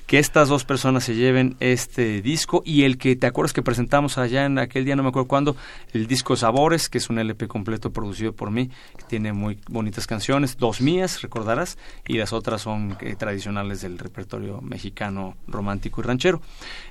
Que 0.07 0.19
estas 0.19 0.49
dos 0.49 0.65
personas 0.65 1.05
se 1.05 1.15
lleven 1.15 1.57
este 1.61 2.23
disco 2.23 2.63
y 2.65 2.85
el 2.85 2.97
que 2.97 3.15
te 3.17 3.27
acuerdas 3.27 3.53
que 3.53 3.63
presentamos 3.63 4.17
allá 4.17 4.47
en 4.47 4.59
aquel 4.59 4.85
día, 4.85 4.97
no 4.97 5.03
me 5.03 5.11
acuerdo 5.11 5.29
cuándo, 5.29 5.57
el 5.93 6.07
disco 6.07 6.37
Sabores, 6.37 6.89
que 6.89 6.99
es 6.99 7.11
un 7.11 7.19
LP 7.19 7.47
completo 7.47 7.93
producido 7.93 8.33
por 8.33 8.51
mí, 8.51 8.69
que 8.97 9.05
tiene 9.07 9.33
muy 9.33 9.59
bonitas 9.69 10.07
canciones, 10.07 10.57
dos 10.57 10.81
mías, 10.81 11.21
recordarás, 11.23 11.79
y 12.07 12.15
las 12.15 12.33
otras 12.33 12.63
son 12.63 12.97
eh, 13.01 13.17
tradicionales 13.17 13.83
del 13.83 13.99
repertorio 13.99 14.61
mexicano 14.61 15.37
romántico 15.47 16.01
y 16.01 16.05
ranchero. 16.05 16.41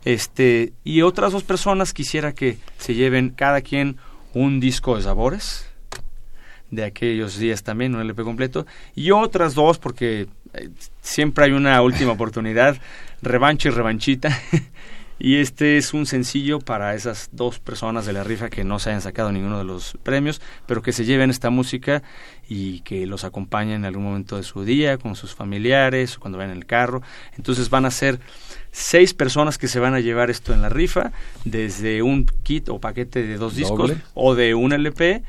Este, 0.05 0.73
y 0.83 1.01
otras 1.01 1.31
dos 1.31 1.43
personas 1.43 1.93
quisiera 1.93 2.33
que 2.33 2.57
se 2.77 2.93
lleven 2.93 3.31
cada 3.31 3.61
quien 3.61 3.97
un 4.33 4.59
disco 4.59 4.95
de 4.95 5.03
Sabores, 5.03 5.67
de 6.71 6.83
aquellos 6.83 7.37
días 7.37 7.63
también, 7.63 7.95
un 7.95 8.01
LP 8.01 8.23
completo, 8.23 8.65
y 8.95 9.11
otras 9.11 9.53
dos, 9.53 9.77
porque 9.77 10.27
eh, 10.53 10.69
siempre 11.01 11.45
hay 11.45 11.51
una 11.51 11.81
última 11.81 12.11
oportunidad, 12.13 12.77
revancha 13.21 13.69
y 13.69 13.71
revanchita. 13.71 14.37
y 15.19 15.37
este 15.37 15.77
es 15.77 15.93
un 15.93 16.05
sencillo 16.05 16.59
para 16.59 16.93
esas 16.93 17.29
dos 17.31 17.59
personas 17.59 18.05
de 18.05 18.13
la 18.13 18.23
rifa 18.23 18.49
que 18.49 18.63
no 18.63 18.77
se 18.79 18.89
hayan 18.89 19.01
sacado 19.01 19.31
ninguno 19.31 19.57
de 19.57 19.63
los 19.63 19.97
premios, 20.03 20.41
pero 20.65 20.81
que 20.81 20.91
se 20.91 21.05
lleven 21.05 21.29
esta 21.29 21.49
música 21.49 22.03
y 22.47 22.81
que 22.81 23.07
los 23.07 23.23
acompañen 23.23 23.77
en 23.77 23.85
algún 23.85 24.03
momento 24.03 24.37
de 24.37 24.43
su 24.43 24.63
día 24.63 24.97
con 24.97 25.15
sus 25.15 25.33
familiares 25.33 26.17
o 26.17 26.19
cuando 26.19 26.37
vayan 26.37 26.51
en 26.51 26.57
el 26.57 26.65
carro. 26.65 27.01
Entonces 27.35 27.69
van 27.69 27.85
a 27.85 27.91
ser 27.91 28.19
seis 28.71 29.13
personas 29.15 29.57
que 29.57 29.67
se 29.67 29.79
van 29.79 29.95
a 29.95 29.99
llevar 29.99 30.29
esto 30.29 30.53
en 30.53 30.61
la 30.61 30.69
rifa, 30.69 31.11
desde 31.45 32.03
un 32.03 32.27
kit 32.43 32.69
o 32.69 32.79
paquete 32.79 33.23
de 33.23 33.37
dos 33.37 33.55
discos 33.55 33.93
o 34.13 34.35
de 34.35 34.53
un 34.53 34.71
LP 34.71 35.23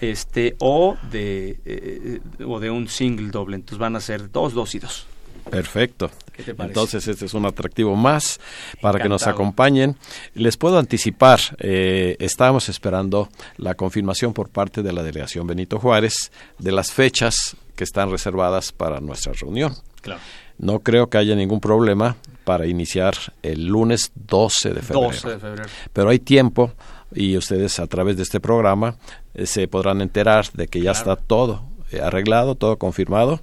este 0.00 0.56
o 0.58 0.96
de 1.10 1.60
eh, 1.64 2.20
o 2.46 2.58
de 2.60 2.70
un 2.70 2.88
single 2.88 3.30
doble 3.30 3.56
entonces 3.56 3.78
van 3.78 3.96
a 3.96 4.00
ser 4.00 4.30
dos 4.30 4.54
dos 4.54 4.74
y 4.74 4.78
dos 4.78 5.06
Perfecto. 5.50 6.10
Entonces 6.46 7.06
este 7.06 7.26
es 7.26 7.34
un 7.34 7.44
atractivo 7.44 7.96
más 7.96 8.40
para 8.80 9.00
que 9.00 9.08
nos 9.08 9.26
acompañen. 9.26 9.96
Les 10.34 10.56
puedo 10.56 10.78
anticipar, 10.78 11.40
eh, 11.58 12.16
estamos 12.18 12.68
esperando 12.68 13.28
la 13.56 13.74
confirmación 13.74 14.32
por 14.32 14.48
parte 14.48 14.82
de 14.82 14.92
la 14.92 15.02
delegación 15.02 15.46
Benito 15.46 15.78
Juárez 15.78 16.30
de 16.58 16.72
las 16.72 16.92
fechas 16.92 17.56
que 17.74 17.84
están 17.84 18.10
reservadas 18.10 18.72
para 18.72 19.00
nuestra 19.00 19.32
reunión. 19.32 19.74
Claro. 20.00 20.20
No 20.58 20.80
creo 20.80 21.08
que 21.08 21.18
haya 21.18 21.34
ningún 21.34 21.60
problema 21.60 22.16
para 22.44 22.66
iniciar 22.66 23.14
el 23.42 23.66
lunes 23.66 24.12
12 24.14 24.74
de 24.74 24.82
febrero. 24.82 25.08
12 25.08 25.28
de 25.28 25.38
febrero. 25.38 25.68
Pero 25.92 26.10
hay 26.10 26.18
tiempo 26.18 26.72
y 27.12 27.36
ustedes 27.36 27.78
a 27.80 27.86
través 27.86 28.16
de 28.16 28.22
este 28.22 28.40
programa 28.40 28.96
eh, 29.34 29.46
se 29.46 29.68
podrán 29.68 30.00
enterar 30.00 30.50
de 30.52 30.68
que 30.68 30.80
ya 30.80 30.92
está 30.92 31.16
todo 31.16 31.62
eh, 31.92 32.00
arreglado, 32.00 32.54
todo 32.54 32.76
confirmado. 32.78 33.40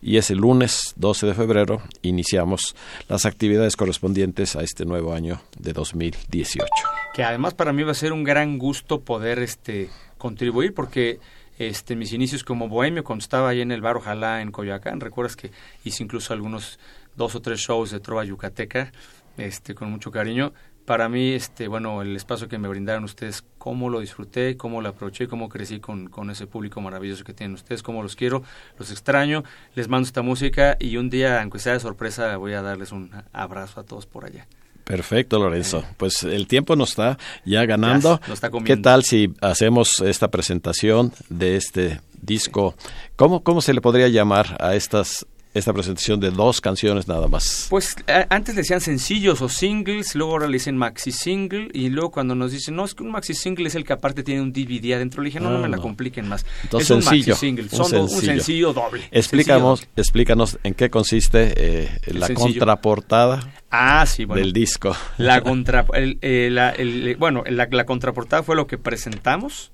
Y 0.00 0.16
ese 0.16 0.34
lunes 0.34 0.94
12 0.96 1.26
de 1.26 1.34
febrero 1.34 1.82
iniciamos 2.02 2.74
las 3.08 3.26
actividades 3.26 3.76
correspondientes 3.76 4.56
a 4.56 4.62
este 4.62 4.86
nuevo 4.86 5.12
año 5.12 5.42
de 5.58 5.72
2018. 5.72 6.66
Que 7.12 7.24
además 7.24 7.54
para 7.54 7.72
mí 7.72 7.82
va 7.82 7.92
a 7.92 7.94
ser 7.94 8.12
un 8.12 8.24
gran 8.24 8.58
gusto 8.58 9.00
poder 9.00 9.38
este 9.40 9.90
contribuir 10.16 10.72
porque 10.72 11.18
este 11.58 11.94
mis 11.94 12.14
inicios 12.14 12.42
como 12.42 12.68
bohemio 12.68 13.04
cuando 13.04 13.22
estaba 13.22 13.50
ahí 13.50 13.60
en 13.60 13.70
el 13.70 13.82
bar 13.82 13.96
Ojalá 13.96 14.40
en 14.40 14.50
Coyoacán, 14.50 15.00
recuerdas 15.00 15.36
que 15.36 15.50
hice 15.84 16.02
incluso 16.02 16.32
algunos 16.32 16.78
dos 17.16 17.34
o 17.34 17.40
tres 17.42 17.60
shows 17.60 17.90
de 17.90 18.00
trova 18.00 18.24
yucateca 18.24 18.92
este 19.36 19.74
con 19.74 19.90
mucho 19.90 20.10
cariño 20.10 20.52
para 20.90 21.08
mí, 21.08 21.34
este, 21.34 21.68
bueno, 21.68 22.02
el 22.02 22.16
espacio 22.16 22.48
que 22.48 22.58
me 22.58 22.66
brindaron 22.66 23.04
ustedes, 23.04 23.44
cómo 23.58 23.88
lo 23.88 24.00
disfruté, 24.00 24.56
cómo 24.56 24.82
lo 24.82 24.88
aproveché, 24.88 25.28
cómo 25.28 25.48
crecí 25.48 25.78
con, 25.78 26.08
con 26.08 26.30
ese 26.30 26.48
público 26.48 26.80
maravilloso 26.80 27.22
que 27.22 27.32
tienen 27.32 27.54
ustedes, 27.54 27.80
cómo 27.80 28.02
los 28.02 28.16
quiero, 28.16 28.42
los 28.76 28.90
extraño, 28.90 29.44
les 29.76 29.86
mando 29.86 30.08
esta 30.08 30.22
música 30.22 30.76
y 30.80 30.96
un 30.96 31.08
día, 31.08 31.42
aunque 31.42 31.60
sea 31.60 31.74
de 31.74 31.78
sorpresa, 31.78 32.36
voy 32.38 32.54
a 32.54 32.62
darles 32.62 32.90
un 32.90 33.08
abrazo 33.32 33.78
a 33.78 33.84
todos 33.84 34.06
por 34.06 34.24
allá. 34.24 34.48
Perfecto, 34.82 35.38
Lorenzo. 35.38 35.84
Pues 35.96 36.24
el 36.24 36.48
tiempo 36.48 36.74
nos 36.74 36.88
está 36.88 37.18
ya 37.44 37.64
ganando. 37.66 38.20
¿Qué 38.64 38.76
tal 38.76 39.04
si 39.04 39.32
hacemos 39.40 40.00
esta 40.00 40.26
presentación 40.26 41.12
de 41.28 41.54
este 41.54 42.00
disco? 42.20 42.74
¿Cómo, 43.14 43.44
¿Cómo 43.44 43.60
se 43.60 43.74
le 43.74 43.80
podría 43.80 44.08
llamar 44.08 44.56
a 44.58 44.74
estas 44.74 45.24
esta 45.52 45.72
presentación 45.72 46.20
de 46.20 46.30
dos 46.30 46.60
canciones 46.60 47.08
nada 47.08 47.26
más? 47.28 47.66
Pues 47.70 47.96
antes 48.28 48.54
decían 48.54 48.80
sencillos 48.80 49.42
o 49.42 49.48
singles, 49.48 50.14
luego 50.14 50.32
ahora 50.32 50.46
le 50.46 50.54
dicen 50.54 50.76
maxi 50.76 51.12
single 51.12 51.68
y 51.72 51.88
luego 51.88 52.10
cuando 52.10 52.34
nos 52.34 52.52
dicen, 52.52 52.76
no, 52.76 52.84
es 52.84 52.94
que 52.94 53.02
un 53.02 53.10
maxi 53.10 53.34
single 53.34 53.66
es 53.68 53.74
el 53.74 53.84
que 53.84 53.92
aparte 53.92 54.22
tiene 54.22 54.42
un 54.42 54.52
DVD 54.52 54.94
adentro, 54.94 55.22
le 55.22 55.28
dije, 55.28 55.40
no, 55.40 55.50
no, 55.50 55.58
me 55.58 55.68
la 55.68 55.78
ah, 55.78 55.80
compliquen 55.80 56.28
más. 56.28 56.46
Entonces, 56.62 56.90
es 56.90 57.04
sencillo, 57.04 57.24
un 57.24 57.30
maxi 57.30 57.46
single, 57.46 57.68
son 57.68 57.96
un 57.96 58.08
sencillo 58.08 58.72
doble. 58.72 59.02
Explicamos, 59.10 59.86
explícanos 59.96 60.58
en 60.62 60.74
qué 60.74 60.90
consiste 60.90 61.52
eh, 61.56 61.88
la 62.06 62.32
contraportada. 62.32 63.52
Ah, 63.70 64.04
sí, 64.06 64.24
bueno. 64.24 64.42
Del 64.42 64.52
disco. 64.52 64.96
La 65.18 65.42
contra, 65.42 65.84
eh, 65.94 67.16
bueno, 67.18 67.44
la, 67.46 67.68
la 67.70 67.86
contraportada 67.86 68.42
fue 68.42 68.56
lo 68.56 68.66
que 68.66 68.78
presentamos 68.78 69.70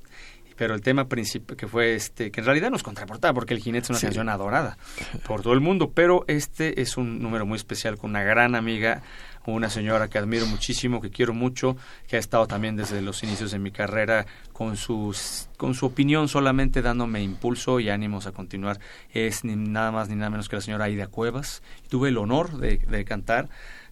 pero 0.57 0.75
el 0.75 0.81
tema 0.81 1.09
principal 1.09 1.57
que 1.57 1.67
fue 1.67 1.95
este 1.95 2.31
que 2.31 2.41
en 2.41 2.47
realidad 2.47 2.71
nos 2.71 2.83
contraportaba 2.83 3.35
porque 3.35 3.55
el 3.55 3.61
jinete 3.61 3.85
es 3.85 3.91
una 3.91 4.01
canción 4.01 4.29
adorada 4.29 4.79
por 5.27 5.43
todo 5.43 5.53
el 5.53 5.61
mundo 5.61 5.91
pero 5.95 6.25
este 6.29 6.81
es 6.81 6.97
un 6.97 7.21
número 7.21 7.47
muy 7.47 7.57
especial 7.57 7.99
con 7.99 8.11
una 8.11 8.23
gran 8.23 8.55
amiga 8.55 9.03
una 9.47 9.71
señora 9.71 10.09
que 10.09 10.19
admiro 10.19 10.47
muchísimo 10.47 11.01
que 11.01 11.11
quiero 11.11 11.33
mucho 11.33 11.77
que 12.09 12.17
ha 12.17 12.19
estado 12.19 12.47
también 12.47 12.77
desde 12.77 13.01
los 13.03 13.23
inicios 13.23 13.53
de 13.53 13.59
mi 13.59 13.71
carrera 13.71 14.27
con 14.53 14.77
sus 14.77 15.49
con 15.57 15.75
su 15.75 15.87
opinión 15.87 16.29
solamente 16.29 16.83
dándome 16.83 17.23
impulso 17.23 17.81
y 17.81 17.89
ánimos 17.89 18.27
a 18.27 18.33
continuar. 18.33 18.79
Es 19.13 19.45
ni 19.45 19.57
nada 19.57 19.91
más 19.91 20.09
ni 20.09 20.17
nada 20.17 20.31
menos 20.31 20.49
que 20.49 20.57
la 20.57 20.63
señora 20.63 20.85
Aida 20.85 21.07
Cuevas. 21.07 21.63
Tuve 21.89 22.11
el 22.11 22.19
honor 22.19 22.59
de, 22.59 22.79
de 22.79 23.05
cantar 23.05 23.49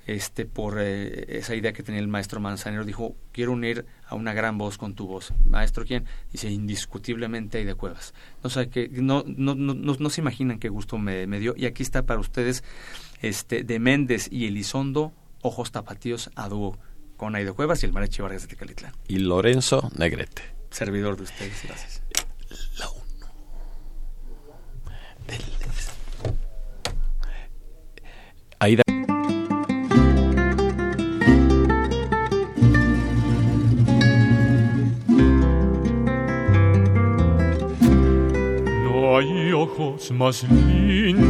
este 0.07 0.45
por 0.45 0.79
eh, 0.81 1.39
esa 1.39 1.55
idea 1.55 1.73
que 1.73 1.83
tenía 1.83 2.01
el 2.01 2.09
maestro 2.09 2.41
Manzanero 2.41 2.85
dijo 2.85 3.17
quiero 3.33 3.53
unir 3.53 3.87
a 4.07 4.15
una 4.15 4.35
gran 4.35 4.59
voz 4.59 4.77
con 4.77 4.95
tu 4.95 5.07
voz 5.07 5.33
maestro 5.45 5.85
quién 5.85 6.05
dice 6.31 6.51
indiscutiblemente 6.51 7.59
hay 7.59 7.65
de 7.65 7.75
cuevas 7.75 8.13
no 8.43 8.51
sé 8.51 8.69
que 8.69 8.89
no 8.89 9.25
no, 9.27 9.55
no 9.55 9.75
no 9.75 10.11
se 10.11 10.21
imaginan 10.21 10.59
qué 10.59 10.69
gusto 10.69 10.99
me, 10.99 11.39
dio. 11.39 11.55
Y 11.57 11.67
aquí 11.67 11.83
está 11.83 12.05
para 12.05 12.21
ustedes 12.21 12.65
este 13.23 13.65
de 13.65 13.79
Méndez 13.79 14.29
y 14.31 14.47
Elizondo 14.47 15.13
ojos 15.43 15.73
tapatíos 15.73 16.31
a 16.35 16.49
dúo 16.49 16.79
con 17.17 17.35
Aide 17.37 17.53
Cuevas 17.53 17.83
y 17.83 17.87
el 17.87 17.93
Marechi 17.93 18.23
Vargas 18.23 18.43
de 18.43 18.49
Tecalitlán. 18.49 18.93
Y 19.09 19.19
Lorenzo 19.19 19.91
Negrete. 19.97 20.43
Servidor 20.71 21.17
de 21.17 21.25
ustedes 21.25 21.63
gracias. 21.65 22.03
La 22.79 22.91
uno. 22.91 23.27
Aida 25.29 25.93
ojos 39.65 40.11
más 40.11 40.45
lindos 40.51 41.25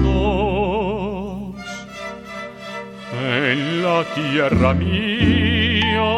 en 3.12 3.82
la 3.84 4.04
tierra 4.14 4.74
mía 4.74 6.12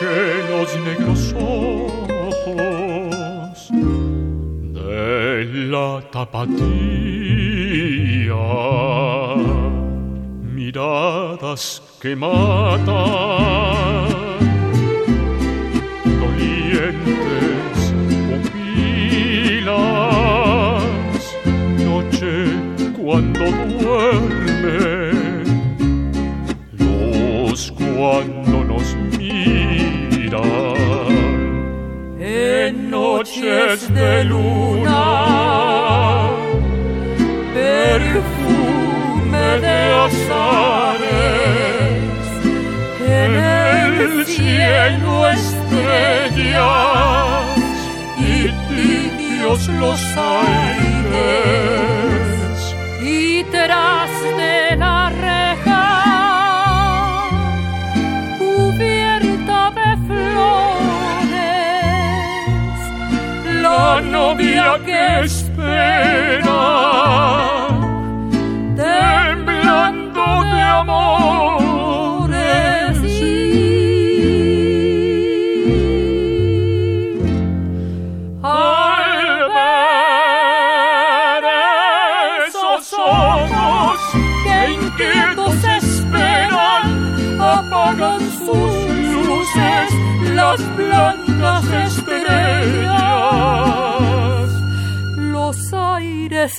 que 0.00 0.16
los 0.50 0.68
negros 0.86 1.22
ojos 1.38 2.56
de 4.78 5.44
la 5.72 5.88
tapatía 6.10 6.52
miradas 10.56 11.62
que 12.00 12.16
matan 12.16 13.81
noches 33.72 33.94
de 33.94 34.24
luna, 34.24 35.00
perfume 37.54 39.46
de 39.64 39.78
azares, 40.06 41.00
en 43.00 43.32
el 43.34 44.26
cielo 44.26 45.30
estrellas 45.30 46.66
y 48.18 48.50
tibios 48.68 49.62
los 49.68 50.00
aires 50.18 51.91
espera, 65.82 67.51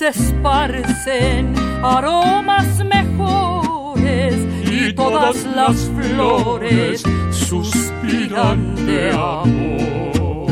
aires 0.00 0.16
esparcen 0.16 1.54
aromas 1.82 2.84
mejores 2.84 4.34
y 4.64 4.92
todas 4.92 5.44
las 5.44 5.76
flores 5.90 7.02
suspiran 7.30 8.74
de 8.86 9.10
amor. 9.12 10.46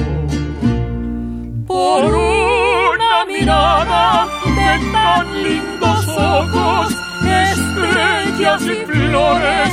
Por 1.67 2.05
una 2.15 3.25
mirada 3.27 4.29
de 4.45 4.93
tan 4.93 5.43
lindos 5.43 6.09
ojos, 6.09 6.95
estrellas 7.25 8.63
y 8.63 8.87
flores 8.87 9.73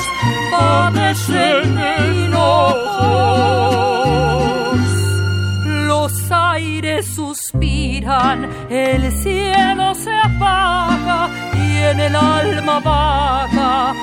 padecen 0.51 2.33
ojos 2.33 2.68
el 8.69 9.11
cielo 9.11 9.93
se 9.93 10.11
apaga 10.11 11.29
y 11.55 11.77
en 11.77 11.99
el 11.99 12.15
alma 12.15 12.79
vaga 12.79 13.93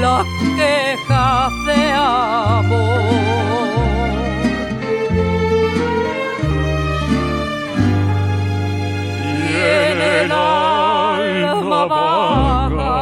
la 0.00 0.24
queja 0.56 1.50
de 1.66 1.92
amor. 1.92 3.34
en 9.66 10.00
el 10.00 10.32
alma 10.32 11.86
vaga 11.86 12.94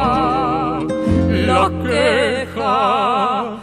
la 1.47 1.71
queja 1.83 3.62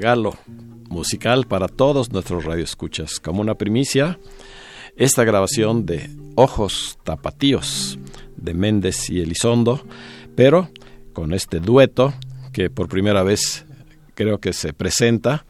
regalo 0.00 0.34
musical 0.88 1.46
para 1.46 1.68
todos 1.68 2.10
nuestros 2.10 2.46
radioescuchas. 2.46 3.20
Como 3.20 3.42
una 3.42 3.56
primicia, 3.56 4.18
esta 4.96 5.24
grabación 5.24 5.84
de 5.84 6.08
Ojos 6.36 6.98
Tapatíos 7.04 7.98
de 8.34 8.54
Méndez 8.54 9.10
y 9.10 9.20
Elizondo, 9.20 9.84
pero 10.34 10.70
con 11.12 11.34
este 11.34 11.60
dueto 11.60 12.14
que 12.54 12.70
por 12.70 12.88
primera 12.88 13.22
vez 13.22 13.66
creo 14.14 14.38
que 14.38 14.54
se 14.54 14.72
presenta 14.72 15.44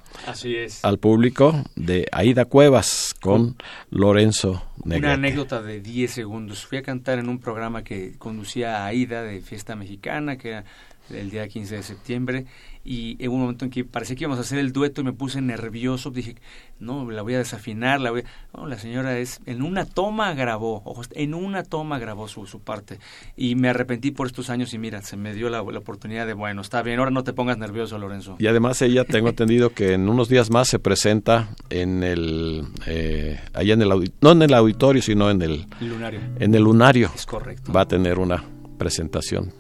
al 0.83 0.99
público 0.99 1.65
de 1.77 2.09
Aida 2.11 2.45
Cuevas 2.45 3.15
con 3.21 3.55
Lorenzo 3.91 4.65
Negrete. 4.85 5.07
Una 5.07 5.15
anécdota 5.15 5.63
de 5.63 5.81
10 5.81 6.11
segundos. 6.11 6.67
Fui 6.67 6.79
a 6.79 6.83
cantar 6.83 7.21
en 7.21 7.29
un 7.29 7.39
programa 7.39 7.85
que 7.85 8.15
conducía 8.19 8.79
a 8.79 8.87
Aida 8.87 9.23
de 9.23 9.43
Fiesta 9.43 9.77
Mexicana, 9.77 10.37
que 10.39 10.49
era 10.49 10.65
el 11.11 11.31
día 11.31 11.47
15 11.47 11.77
de 11.77 11.83
septiembre, 11.85 12.47
y 12.85 13.17
en 13.23 13.31
un 13.31 13.41
momento 13.41 13.65
en 13.65 13.71
que 13.71 13.85
parecía 13.85 14.17
que 14.17 14.25
íbamos 14.25 14.39
a 14.39 14.43
hacer 14.43 14.59
el 14.59 14.73
dueto 14.73 15.01
y 15.01 15.05
me 15.05 15.13
puse 15.13 15.41
nervioso, 15.41 16.11
dije, 16.11 16.37
no, 16.79 17.11
la 17.11 17.23
voy 17.23 17.35
a 17.35 17.39
desafinar, 17.39 18.01
la 18.01 18.11
voy 18.11 18.25
la 18.67 18.79
señora 18.79 19.19
es, 19.19 19.41
en 19.47 19.63
una 19.63 19.85
toma 19.85 20.33
grabó, 20.35 20.83
ojo, 20.85 21.03
en 21.13 21.35
una 21.35 21.63
toma 21.63 21.99
grabó 21.99 22.29
su, 22.29 22.47
su 22.47 22.61
parte, 22.61 22.99
y 23.37 23.55
me 23.55 23.69
arrepentí 23.69 24.11
por 24.11 24.27
estos 24.27 24.51
años 24.51 24.73
y 24.73 24.79
mira, 24.79 25.03
se 25.03 25.17
me 25.17 25.35
dio 25.35 25.51
la, 25.51 25.63
oportunidad 25.63 26.27
de, 26.27 26.33
bueno, 26.33 26.63
está 26.63 26.83
bien, 26.83 26.99
ahora 26.99 27.11
no 27.11 27.23
te 27.25 27.33
pongas 27.33 27.59
nervioso, 27.59 27.99
Lorenzo. 27.99 28.37
Y 28.39 28.47
además 28.47 28.81
ella, 28.83 29.05
tengo 29.05 29.29
entendido 29.31 29.71
que 29.71 29.93
en 29.93 30.09
unos 30.09 30.29
días 30.29 30.51
más 30.51 30.69
se 30.69 30.79
presenta 30.79 31.51
en 31.69 32.03
el, 32.03 32.65
eh, 32.87 33.41
allá 33.53 33.75
en 33.75 33.83
el, 33.83 34.13
no 34.21 34.33
en 34.33 34.43
el 34.43 34.55
auditorio, 34.55 35.03
sino 35.03 35.31
en 35.31 35.43
el, 35.43 35.67
lunario. 35.81 36.21
En 36.39 36.55
el 36.55 36.63
lunario. 36.63 37.11
Es 37.15 37.27
correcto. 37.27 37.73
Va 37.73 37.83
a 37.83 37.89
tener 37.89 38.19
una 38.19 38.43
presentación 38.81 39.53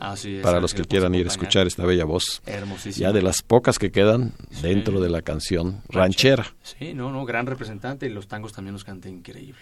para 0.42 0.60
los 0.60 0.72
que 0.72 0.82
quieran 0.84 1.14
ir 1.14 1.26
a 1.26 1.28
escuchar 1.28 1.66
esta 1.66 1.84
bella 1.84 2.06
voz. 2.06 2.40
Ya 2.96 3.12
de 3.12 3.20
las 3.20 3.42
pocas 3.42 3.78
que 3.78 3.92
quedan 3.92 4.32
dentro 4.62 4.98
de 4.98 5.10
la 5.10 5.20
canción 5.20 5.82
ranchera. 5.90 6.54
Sí, 6.62 6.94
no, 6.94 7.12
no, 7.12 7.26
gran 7.26 7.44
representante 7.44 8.06
y 8.06 8.08
los 8.08 8.28
tangos 8.28 8.54
también 8.54 8.72
nos 8.72 8.82
canta 8.82 9.10
increíble. 9.10 9.60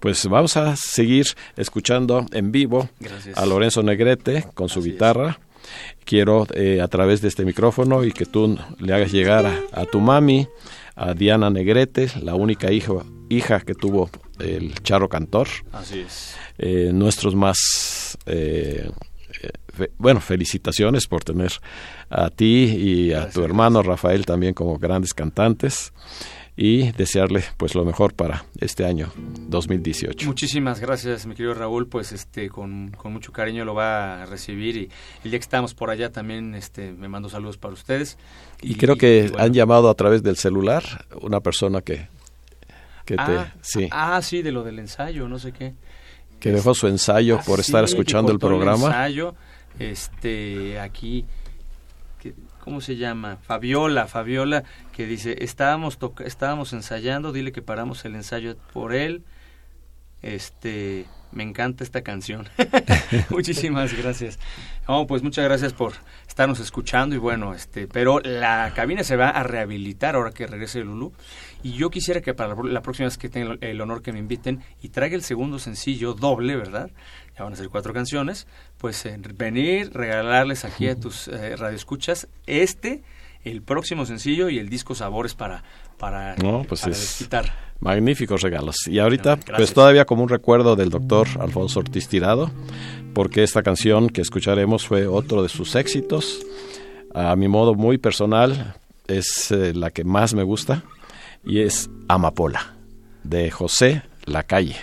Pues 0.00 0.26
vamos 0.26 0.58
a 0.58 0.76
seguir 0.76 1.28
escuchando 1.56 2.26
en 2.32 2.52
vivo 2.52 2.90
a 3.36 3.46
Lorenzo 3.46 3.82
Negrete 3.82 4.44
con 4.52 4.68
su 4.68 4.82
guitarra. 4.82 5.40
Quiero 6.04 6.46
eh, 6.52 6.82
a 6.82 6.88
través 6.88 7.22
de 7.22 7.28
este 7.28 7.46
micrófono 7.46 8.04
y 8.04 8.12
que 8.12 8.26
tú 8.26 8.58
le 8.78 8.92
hagas 8.92 9.12
llegar 9.12 9.50
a, 9.72 9.86
tu 9.86 10.00
mami, 10.00 10.46
a 10.94 11.14
Diana 11.14 11.48
Negrete, 11.48 12.10
la 12.20 12.34
única 12.34 12.70
hija, 12.70 12.92
hija 13.30 13.60
que 13.60 13.74
tuvo 13.74 14.10
el 14.40 14.74
charro 14.82 15.08
cantor. 15.08 15.48
Así 15.72 16.00
es. 16.00 16.34
Eh, 16.58 16.90
nuestros 16.92 17.34
más 17.34 17.56
eh, 18.26 18.90
bueno, 19.98 20.20
felicitaciones 20.20 21.06
por 21.06 21.24
tener 21.24 21.52
a 22.08 22.30
ti 22.30 22.64
y 22.76 23.12
a 23.12 23.30
tu 23.30 23.42
hermano 23.44 23.82
Rafael 23.82 24.26
también 24.26 24.54
como 24.54 24.78
grandes 24.78 25.14
cantantes 25.14 25.92
y 26.56 26.92
desearle 26.92 27.42
pues 27.56 27.74
lo 27.74 27.84
mejor 27.84 28.12
para 28.12 28.44
este 28.58 28.84
año 28.84 29.10
2018. 29.48 30.26
Muchísimas 30.26 30.80
gracias, 30.80 31.24
mi 31.26 31.34
querido 31.34 31.54
Raúl, 31.54 31.86
pues 31.86 32.12
este 32.12 32.50
con, 32.50 32.94
mucho 33.04 33.32
cariño 33.32 33.64
lo 33.64 33.74
va 33.74 34.22
a 34.22 34.26
recibir 34.26 34.76
y 34.76 34.90
el 35.24 35.30
día 35.30 35.38
que 35.38 35.44
estamos 35.44 35.74
por 35.74 35.90
allá 35.90 36.10
también 36.10 36.54
este 36.54 36.92
me 36.92 37.08
mando 37.08 37.28
saludos 37.28 37.56
para 37.56 37.74
ustedes. 37.74 38.18
Y, 38.60 38.74
creo 38.74 38.96
que 38.96 39.32
han 39.38 39.54
llamado 39.54 39.88
a 39.88 39.94
través 39.94 40.22
del 40.22 40.36
celular 40.36 40.82
una 41.22 41.40
persona 41.40 41.80
que 41.80 42.08
que 43.06 43.16
te 43.16 43.22
ah, 43.22 43.54
sí. 43.62 43.88
Ah, 43.90 44.20
sí, 44.22 44.42
de 44.42 44.52
lo 44.52 44.62
del 44.62 44.78
ensayo, 44.78 45.28
no 45.28 45.38
sé 45.38 45.52
qué 45.52 45.74
que 46.40 46.50
dejó 46.50 46.74
su 46.74 46.88
ensayo 46.88 47.40
por 47.46 47.60
estar 47.60 47.84
escuchando 47.84 48.32
el 48.32 48.38
programa. 48.38 48.86
El 48.86 48.92
ensayo, 48.92 49.34
este, 49.78 50.80
aquí, 50.80 51.26
¿cómo 52.64 52.80
se 52.80 52.96
llama? 52.96 53.38
Fabiola, 53.42 54.06
Fabiola, 54.06 54.64
que 54.92 55.06
dice, 55.06 55.36
estábamos, 55.44 55.98
estábamos 56.24 56.72
ensayando, 56.72 57.32
dile 57.32 57.52
que 57.52 57.62
paramos 57.62 58.04
el 58.04 58.14
ensayo 58.14 58.56
por 58.72 58.94
él, 58.94 59.22
este, 60.22 61.06
me 61.32 61.42
encanta 61.42 61.84
esta 61.84 62.02
canción. 62.02 62.48
Muchísimas 63.30 63.94
gracias. 63.94 64.38
Oh, 64.86 65.06
pues 65.06 65.22
muchas 65.22 65.44
gracias 65.44 65.72
por 65.72 65.92
estarnos 66.26 66.60
escuchando 66.60 67.14
y 67.14 67.18
bueno, 67.18 67.54
este, 67.54 67.86
pero 67.86 68.20
la 68.20 68.72
cabina 68.74 69.04
se 69.04 69.16
va 69.16 69.30
a 69.30 69.42
rehabilitar 69.42 70.16
ahora 70.16 70.32
que 70.32 70.46
regrese 70.46 70.80
Lulú 70.80 71.12
y 71.62 71.72
yo 71.72 71.90
quisiera 71.90 72.20
que 72.20 72.34
para 72.34 72.54
la 72.54 72.82
próxima 72.82 73.06
vez 73.06 73.18
que 73.18 73.28
tenga 73.28 73.56
el 73.60 73.80
honor 73.80 74.02
que 74.02 74.12
me 74.12 74.18
inviten 74.18 74.62
y 74.82 74.88
traiga 74.88 75.16
el 75.16 75.22
segundo 75.22 75.58
sencillo 75.58 76.14
doble, 76.14 76.56
¿verdad? 76.56 76.90
Ya 77.36 77.44
van 77.44 77.52
a 77.52 77.56
ser 77.56 77.68
cuatro 77.68 77.92
canciones, 77.92 78.46
pues 78.78 79.04
eh, 79.06 79.18
venir, 79.34 79.92
regalarles 79.92 80.64
aquí 80.64 80.88
a 80.88 80.96
tus 80.96 81.28
eh, 81.28 81.56
radioescuchas 81.56 82.28
este, 82.46 83.02
el 83.44 83.62
próximo 83.62 84.06
sencillo 84.06 84.48
y 84.48 84.58
el 84.58 84.68
disco 84.68 84.94
Sabores 84.94 85.34
para 85.34 85.62
para, 85.98 86.34
no, 86.36 86.64
pues 86.66 86.86
es 86.86 87.28
Magníficos 87.80 88.42
regalos. 88.42 88.76
Y 88.86 88.98
ahorita, 88.98 89.38
pues 89.56 89.72
todavía 89.72 90.06
como 90.06 90.22
un 90.22 90.28
recuerdo 90.28 90.76
del 90.76 90.90
doctor 90.90 91.28
Alfonso 91.38 91.80
Ortiz 91.80 92.08
Tirado, 92.08 92.50
porque 93.14 93.42
esta 93.42 93.62
canción 93.62 94.08
que 94.08 94.20
escucharemos 94.20 94.86
fue 94.86 95.06
otro 95.06 95.42
de 95.42 95.48
sus 95.48 95.74
éxitos. 95.74 96.40
A 97.14 97.36
mi 97.36 97.48
modo 97.48 97.74
muy 97.74 97.98
personal, 97.98 98.76
es 99.08 99.50
eh, 99.50 99.74
la 99.74 99.90
que 99.90 100.04
más 100.04 100.34
me 100.34 100.42
gusta 100.42 100.84
y 101.44 101.60
es 101.60 101.90
Amapola, 102.08 102.76
de 103.24 103.50
José 103.50 104.02
Lacalle. 104.26 104.76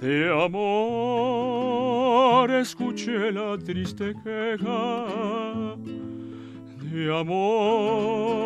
de 0.00 0.44
amor 0.44 1.70
escuché 2.50 3.32
la 3.32 3.58
triste 3.58 4.14
queja, 4.24 5.76
de 6.90 7.18
amor 7.18 8.40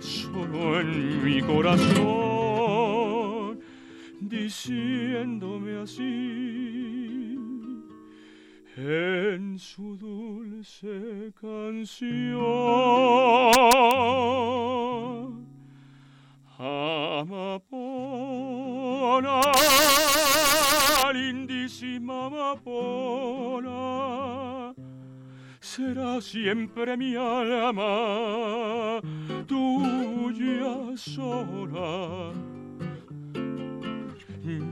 solo 0.00 0.80
en 0.80 1.24
mi 1.24 1.40
corazón, 1.40 2.00
diciéndome 4.20 5.80
así, 5.80 7.38
en 8.76 9.58
su 9.58 9.96
dulce 9.96 11.32
canción. 11.40 12.20
Amapola, 16.58 17.80
lindísima 21.14 22.26
amapola, 22.26 23.70
será 25.70 26.20
siempre 26.20 26.96
mi 26.96 27.14
alma 27.14 29.00
tuya 29.46 30.96
sola. 30.96 32.32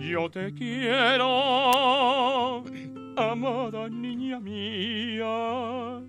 Yo 0.01 0.29
te 0.29 0.53
quiero, 0.55 2.65
amada 3.17 3.89
niña 3.89 4.41
mía, 4.41 6.03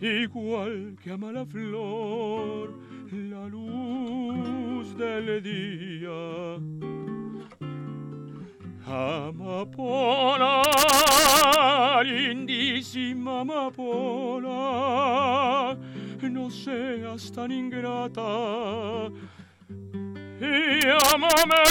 igual 0.00 0.96
que 1.02 1.10
ama 1.10 1.32
la 1.32 1.44
flor 1.44 2.72
la 3.10 3.48
luz 3.48 4.96
del 4.96 5.42
día 5.42 6.60
Amapola, 8.86 10.62
lindísima 12.04 13.40
amapola, 13.40 14.58
no 16.20 16.50
seas 16.50 17.30
tan 17.32 17.50
ingrata 17.50 19.10
y 20.38 20.86
amame, 21.14 21.64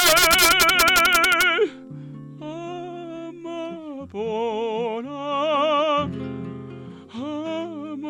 amapola, 4.01 4.49
amapola. 7.13 8.03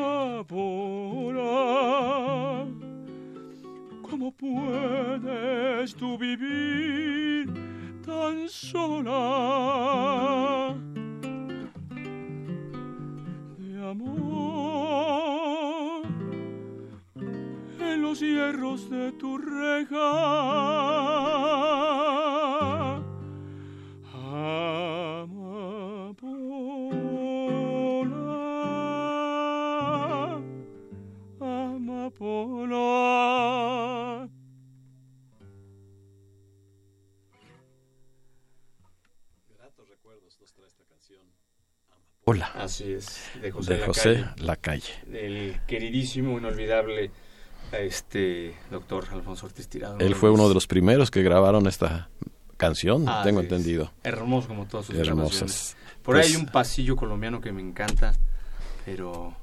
¿Cómo 4.10 4.32
puedes 4.32 5.94
tú 5.96 6.18
vivir 6.18 7.23
tan 8.24 8.48
sola? 8.48 9.20
De 13.58 13.90
amor 13.92 16.04
en 17.80 18.02
los 18.02 18.22
hierros 18.22 18.90
de 18.90 19.12
tu 19.14 19.38
reja 19.38 19.98
Así 42.74 42.92
es, 42.92 43.20
de 43.40 43.52
José, 43.52 44.16
de 44.16 44.26
Lacalle. 44.38 44.94
El 45.14 45.60
queridísimo, 45.68 46.40
inolvidable 46.40 47.12
este 47.72 48.56
doctor 48.72 49.06
Alfonso 49.12 49.46
Ortiz 49.46 49.68
Tirado. 49.68 50.00
Él 50.00 50.16
fue 50.16 50.32
uno 50.32 50.48
de 50.48 50.56
los 50.56 50.66
primeros 50.66 51.12
que 51.12 51.22
grabaron 51.22 51.68
esta 51.68 52.10
canción, 52.58 53.06
tengo 53.24 53.42
entendido. 53.42 53.92
Hermoso 54.04 54.48
como 54.48 54.66
todas 54.66 54.88
sus 54.88 54.96
Hermosas. 54.96 55.78
Por 56.02 56.16
ahí 56.16 56.24
hay 56.24 56.32
pues 56.34 56.40
un 56.40 56.48
pasillo 56.48 56.96
colombiano 56.96 57.42
que 57.42 57.52
me 57.52 57.62
encanta, 57.62 58.16
pero 58.86 59.36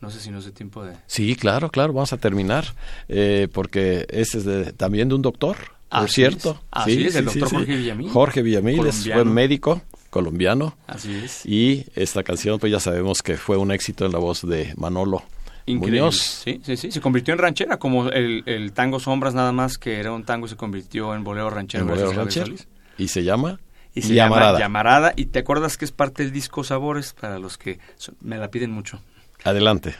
no 0.00 0.08
sé 0.08 0.20
si 0.20 0.30
no 0.30 0.40
sé 0.40 0.52
tiempo 0.52 0.84
de... 0.84 0.94
Sí, 1.08 1.34
claro, 1.34 1.72
claro, 1.72 1.92
vamos 1.92 2.12
a 2.12 2.18
terminar, 2.18 2.66
eh, 3.08 3.48
porque 3.52 4.06
ese 4.10 4.38
es 4.38 4.44
de, 4.44 4.72
también 4.74 5.08
de 5.08 5.16
un 5.16 5.22
doctor, 5.22 5.56
por 5.88 6.08
cierto. 6.08 6.62
sí, 6.84 7.04
es, 7.04 7.16
el 7.16 7.24
doctor 7.24 7.50
Jorge 7.50 7.76
Villamil. 7.76 8.10
Jorge 8.10 8.42
Villamil 8.42 8.86
es 8.86 9.12
buen 9.12 9.34
médico 9.34 9.82
colombiano. 10.18 10.76
Así 10.88 11.14
es. 11.14 11.46
Y 11.46 11.86
esta 11.94 12.24
canción, 12.24 12.58
pues 12.58 12.72
ya 12.72 12.80
sabemos 12.80 13.22
que 13.22 13.36
fue 13.36 13.56
un 13.56 13.70
éxito 13.70 14.04
en 14.04 14.10
la 14.10 14.18
voz 14.18 14.44
de 14.44 14.74
Manolo 14.76 15.22
Increíble. 15.66 16.10
Sí, 16.12 16.60
sí, 16.64 16.76
sí. 16.76 16.90
Se 16.90 17.00
convirtió 17.00 17.34
en 17.34 17.38
ranchera, 17.38 17.78
como 17.78 18.08
el, 18.08 18.72
tango 18.74 18.98
Sombras 18.98 19.34
nada 19.34 19.52
más, 19.52 19.78
que 19.78 20.00
era 20.00 20.12
un 20.12 20.24
tango 20.24 20.46
y 20.46 20.48
se 20.48 20.56
convirtió 20.56 21.14
en 21.14 21.22
bolero 21.22 21.50
ranchero. 21.50 21.84
En 21.84 21.90
bolero 21.90 22.12
ranchero. 22.12 22.54
¿Y 22.96 23.08
se 23.08 23.22
llama? 23.22 23.60
Y 23.94 24.02
se 24.02 24.14
llama 24.14 24.58
Llamarada. 24.58 25.12
Y 25.14 25.26
te 25.26 25.38
acuerdas 25.40 25.76
que 25.76 25.84
es 25.84 25.92
parte 25.92 26.24
del 26.24 26.32
disco 26.32 26.64
Sabores, 26.64 27.12
para 27.12 27.38
los 27.38 27.58
que 27.58 27.78
me 28.20 28.38
la 28.38 28.50
piden 28.50 28.72
mucho. 28.72 29.00
Adelante. 29.44 29.94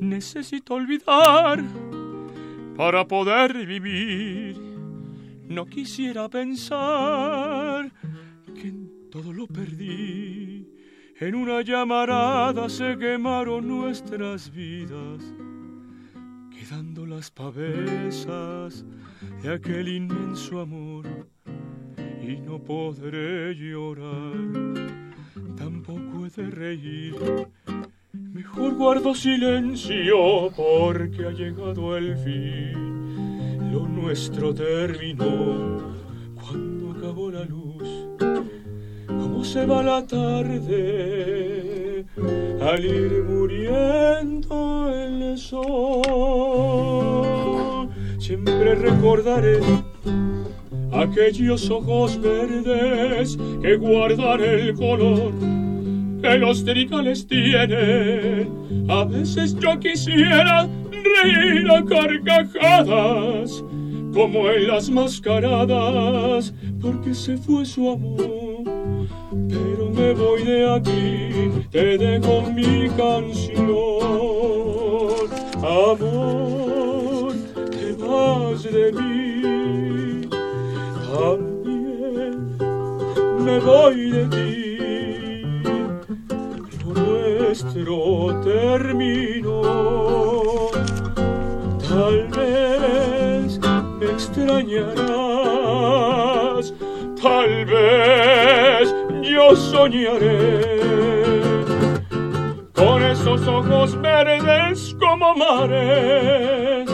Necesito 0.00 0.74
olvidar 0.74 1.62
para 2.76 3.06
poder 3.06 3.66
vivir. 3.66 4.73
No 5.54 5.66
quisiera 5.66 6.28
pensar 6.28 7.92
que 8.56 8.66
en 8.66 9.08
todo 9.08 9.32
lo 9.32 9.46
perdí 9.46 10.66
en 11.20 11.36
una 11.36 11.62
llamarada 11.62 12.68
se 12.68 12.98
quemaron 12.98 13.68
nuestras 13.68 14.52
vidas, 14.52 15.22
quedando 16.50 17.06
las 17.06 17.30
pavesas 17.30 18.84
de 19.44 19.54
aquel 19.54 19.86
inmenso 19.86 20.60
amor. 20.60 21.06
Y 22.20 22.40
no 22.40 22.58
podré 22.58 23.54
llorar, 23.54 24.34
tampoco 25.56 26.26
he 26.26 26.30
de 26.30 26.50
reír. 26.50 27.14
Mejor 28.12 28.74
guardo 28.74 29.14
silencio 29.14 30.50
porque 30.56 31.26
ha 31.26 31.30
llegado 31.30 31.96
el 31.96 32.16
fin. 32.16 32.93
Lo 33.74 33.86
nuestro 33.88 34.54
terminó 34.54 35.82
cuando 36.40 36.92
acabó 36.92 37.28
la 37.28 37.44
luz 37.44 37.82
cómo 39.08 39.44
se 39.44 39.66
va 39.66 39.82
la 39.82 40.06
tarde 40.06 42.06
al 42.62 42.84
ir 42.84 43.24
muriendo 43.24 44.92
el 44.94 45.36
sol. 45.36 46.04
Siempre 48.18 48.76
recordaré 48.76 49.58
aquellos 50.92 51.68
ojos 51.68 52.20
verdes 52.20 53.36
que 53.60 53.74
guardan 53.74 54.40
el 54.40 54.72
color 54.74 55.32
que 56.22 56.38
los 56.38 56.64
trigales 56.64 57.26
tienen. 57.26 58.86
A 58.88 59.04
veces 59.04 59.58
yo 59.58 59.80
quisiera 59.80 60.68
reír 61.24 61.70
a 61.70 61.84
carcajadas 61.84 63.64
como 64.12 64.48
en 64.50 64.68
las 64.68 64.90
mascaradas 64.90 66.54
porque 66.80 67.14
se 67.14 67.36
fue 67.36 67.64
su 67.64 67.90
amor 67.90 68.54
pero 69.48 69.90
me 69.90 70.12
voy 70.14 70.44
de 70.44 70.70
aquí, 70.70 71.50
te 71.70 71.98
dejo 71.98 72.42
mi 72.52 72.88
canción. 72.90 73.64
Amor, 75.56 77.32
te 77.70 77.92
vas 77.94 78.62
de 78.62 78.92
mí, 78.92 80.28
también 81.12 82.56
me 83.40 83.58
voy 83.60 84.10
de 84.10 84.26
ti. 84.26 84.78
Nuestro 86.84 88.40
terminó, 88.44 89.62
tal 91.94 92.26
vez 92.28 93.60
me 94.00 94.06
extrañarás, 94.06 95.04
tal 97.22 97.64
vez 97.66 98.92
yo 99.22 99.54
soñaré 99.54 100.80
con 102.74 103.00
esos 103.02 103.46
ojos 103.46 104.00
verdes 104.02 104.96
como 104.98 105.34
mares. 105.36 106.90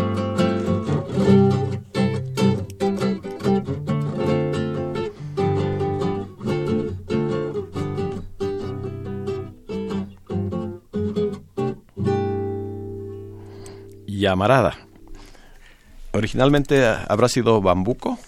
Llamarada. 14.07 14.90
Originalmente 16.13 16.87
habrá 16.87 17.29
sido 17.29 17.61
bambuco. 17.61 18.19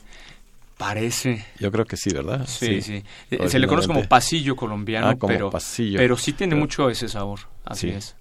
Parece. 0.76 1.45
Yo 1.59 1.70
creo 1.70 1.85
que 1.85 1.97
sí, 1.97 2.11
¿verdad? 2.11 2.47
Sí, 2.47 2.83
sí. 2.83 3.05
Eh, 3.30 3.49
se 3.49 3.59
le 3.59 3.66
conoce 3.66 3.87
como 3.87 4.09
pasillo 4.09 4.57
colombiano, 4.57 5.09
ah, 5.09 5.16
pero, 5.26 5.51
pero 5.97 6.16
sí 6.16 6.33
tiene 6.33 6.55
mucho 6.55 6.91
ese 6.91 7.09
sabor. 7.09 7.41
Así 7.64 7.91
es. 7.91 8.16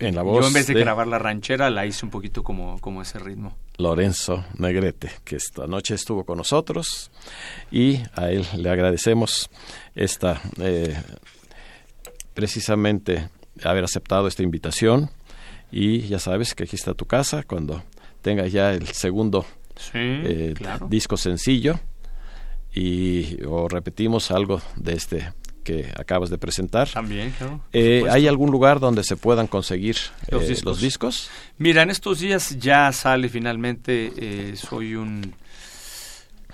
En 0.00 0.14
la 0.14 0.22
voz 0.22 0.42
Yo 0.42 0.48
en 0.48 0.52
vez 0.52 0.66
de, 0.66 0.74
grabar 0.74 1.06
la 1.06 1.18
ranchera 1.18 1.70
la 1.70 1.86
hice 1.86 2.04
un 2.04 2.10
poquito 2.10 2.42
como, 2.42 2.80
como 2.80 3.00
ese 3.00 3.18
ritmo. 3.18 3.56
Lorenzo 3.78 4.44
Negrete, 4.58 5.10
que 5.24 5.36
esta 5.36 5.66
noche 5.66 5.94
estuvo 5.94 6.24
con 6.24 6.38
nosotros 6.38 7.10
y 7.70 8.00
a 8.14 8.30
él 8.30 8.46
le 8.56 8.70
agradecemos 8.70 9.50
esta 9.94 10.40
eh, 10.58 10.96
precisamente 12.34 13.28
haber 13.62 13.84
aceptado 13.84 14.26
esta 14.26 14.42
invitación 14.42 15.10
y 15.70 16.02
ya 16.02 16.18
sabes 16.18 16.54
que 16.54 16.64
aquí 16.64 16.76
está 16.76 16.94
tu 16.94 17.06
casa 17.06 17.42
cuando 17.44 17.82
tengas 18.24 18.50
ya 18.50 18.72
el 18.72 18.86
segundo 18.88 19.44
eh, 19.92 20.54
disco 20.88 21.16
sencillo 21.18 21.78
y 22.74 23.36
o 23.44 23.68
repetimos 23.68 24.30
algo 24.30 24.62
de 24.76 24.94
este 24.94 25.32
que 25.62 25.92
acabas 25.96 26.30
de 26.30 26.38
presentar. 26.38 26.88
También, 26.88 27.32
eh, 27.72 28.04
¿Hay 28.10 28.26
algún 28.26 28.50
lugar 28.50 28.80
donde 28.80 29.02
se 29.04 29.16
puedan 29.16 29.46
conseguir 29.46 29.96
eh, 30.28 30.56
los, 30.62 30.80
discos? 30.80 31.30
Mira, 31.56 31.82
en 31.82 31.90
estos 31.90 32.20
días 32.20 32.58
ya 32.58 32.92
sale 32.92 33.28
finalmente, 33.28 34.56
soy 34.56 34.94
un 34.94 35.34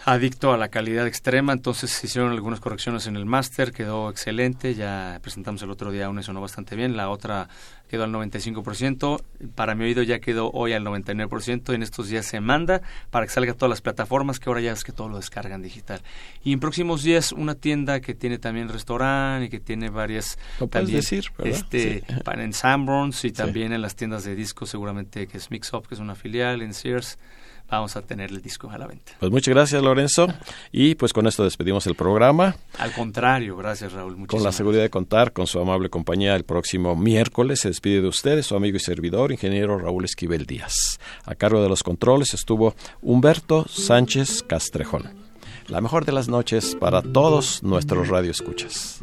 adicto 0.04 0.52
a 0.52 0.56
la 0.56 0.68
calidad 0.68 1.06
extrema, 1.06 1.52
entonces 1.52 1.90
se 1.90 2.06
hicieron 2.06 2.32
algunas 2.32 2.60
correcciones 2.60 3.06
en 3.06 3.16
el 3.16 3.26
máster, 3.26 3.72
quedó 3.72 4.10
excelente, 4.10 4.74
ya 4.74 5.18
presentamos 5.22 5.62
el 5.62 5.70
otro 5.70 5.90
día 5.90 6.08
una 6.08 6.22
sonó 6.22 6.40
bastante 6.40 6.76
bien, 6.76 6.96
la 6.96 7.10
otra 7.10 7.48
quedó 7.88 8.04
al 8.04 8.12
95%, 8.12 9.22
para 9.54 9.74
mi 9.74 9.84
oído 9.84 10.02
ya 10.02 10.20
quedó 10.20 10.50
hoy 10.52 10.72
al 10.72 10.84
99%, 10.84 11.74
en 11.74 11.82
estos 11.82 12.08
días 12.08 12.24
se 12.24 12.40
manda 12.40 12.82
para 13.10 13.26
que 13.26 13.32
salga 13.32 13.52
a 13.52 13.54
todas 13.54 13.70
las 13.70 13.80
plataformas, 13.80 14.38
que 14.38 14.48
ahora 14.48 14.60
ya 14.60 14.72
es 14.72 14.84
que 14.84 14.92
todo 14.92 15.08
lo 15.08 15.16
descargan 15.16 15.60
digital. 15.60 16.00
Y 16.44 16.52
en 16.52 16.60
próximos 16.60 17.02
días 17.02 17.32
una 17.32 17.56
tienda 17.56 18.00
que 18.00 18.14
tiene 18.14 18.38
también 18.38 18.68
restaurante 18.68 19.46
y 19.46 19.48
que 19.48 19.60
tiene 19.60 19.90
varias... 19.90 20.38
Lo 20.60 20.68
puedes 20.68 20.90
decir, 20.90 21.24
Este, 21.44 22.04
En 22.26 22.52
Sanborns 22.52 23.24
y 23.24 23.32
también 23.32 23.72
en 23.72 23.82
las 23.82 23.96
tiendas 23.96 24.24
de 24.24 24.34
discos 24.34 24.70
seguramente 24.70 25.26
que 25.26 25.38
es 25.38 25.50
Mix 25.50 25.72
Up, 25.72 25.88
que 25.88 25.94
es 25.94 26.00
una 26.00 26.14
filial, 26.14 26.62
en 26.62 26.74
Sears, 26.74 27.18
vamos 27.70 27.96
a 27.96 28.02
tener 28.02 28.30
el 28.30 28.42
disco 28.42 28.70
a 28.70 28.78
la 28.78 28.86
venta. 28.86 29.12
Pues 29.18 29.30
muchas 29.30 29.54
gracias, 29.54 29.82
Lorenzo. 29.82 30.26
Y 30.72 30.94
pues 30.94 31.12
con 31.12 31.26
esto 31.26 31.44
despedimos 31.44 31.86
el 31.86 31.94
programa. 31.94 32.56
Al 32.78 32.92
contrario, 32.92 33.56
gracias 33.56 33.92
Raúl. 33.92 34.26
Con 34.26 34.42
la 34.42 34.52
seguridad 34.52 34.82
de 34.82 34.90
contar 34.90 35.32
con 35.32 35.46
su 35.46 35.58
amable 35.58 35.90
compañía 35.90 36.36
el 36.36 36.44
próximo 36.44 36.94
miércoles. 36.94 37.60
Se 37.60 37.68
despide 37.68 38.00
de 38.00 38.08
ustedes 38.08 38.46
su 38.46 38.56
amigo 38.56 38.76
y 38.76 38.80
servidor, 38.80 39.32
ingeniero 39.32 39.78
Raúl 39.78 40.04
Esquivel 40.04 40.46
Díaz. 40.46 40.98
A 41.24 41.34
cargo 41.34 41.62
de 41.62 41.68
los 41.68 41.82
controles 41.82 42.34
estuvo 42.34 42.74
Humberto 43.02 43.66
Sánchez 43.68 44.42
Castrejón. 44.42 45.10
La 45.66 45.80
mejor 45.80 46.04
de 46.04 46.12
las 46.12 46.28
noches 46.28 46.76
para 46.76 47.02
todos 47.02 47.62
nuestros 47.62 48.08
radioescuchas. 48.08 49.02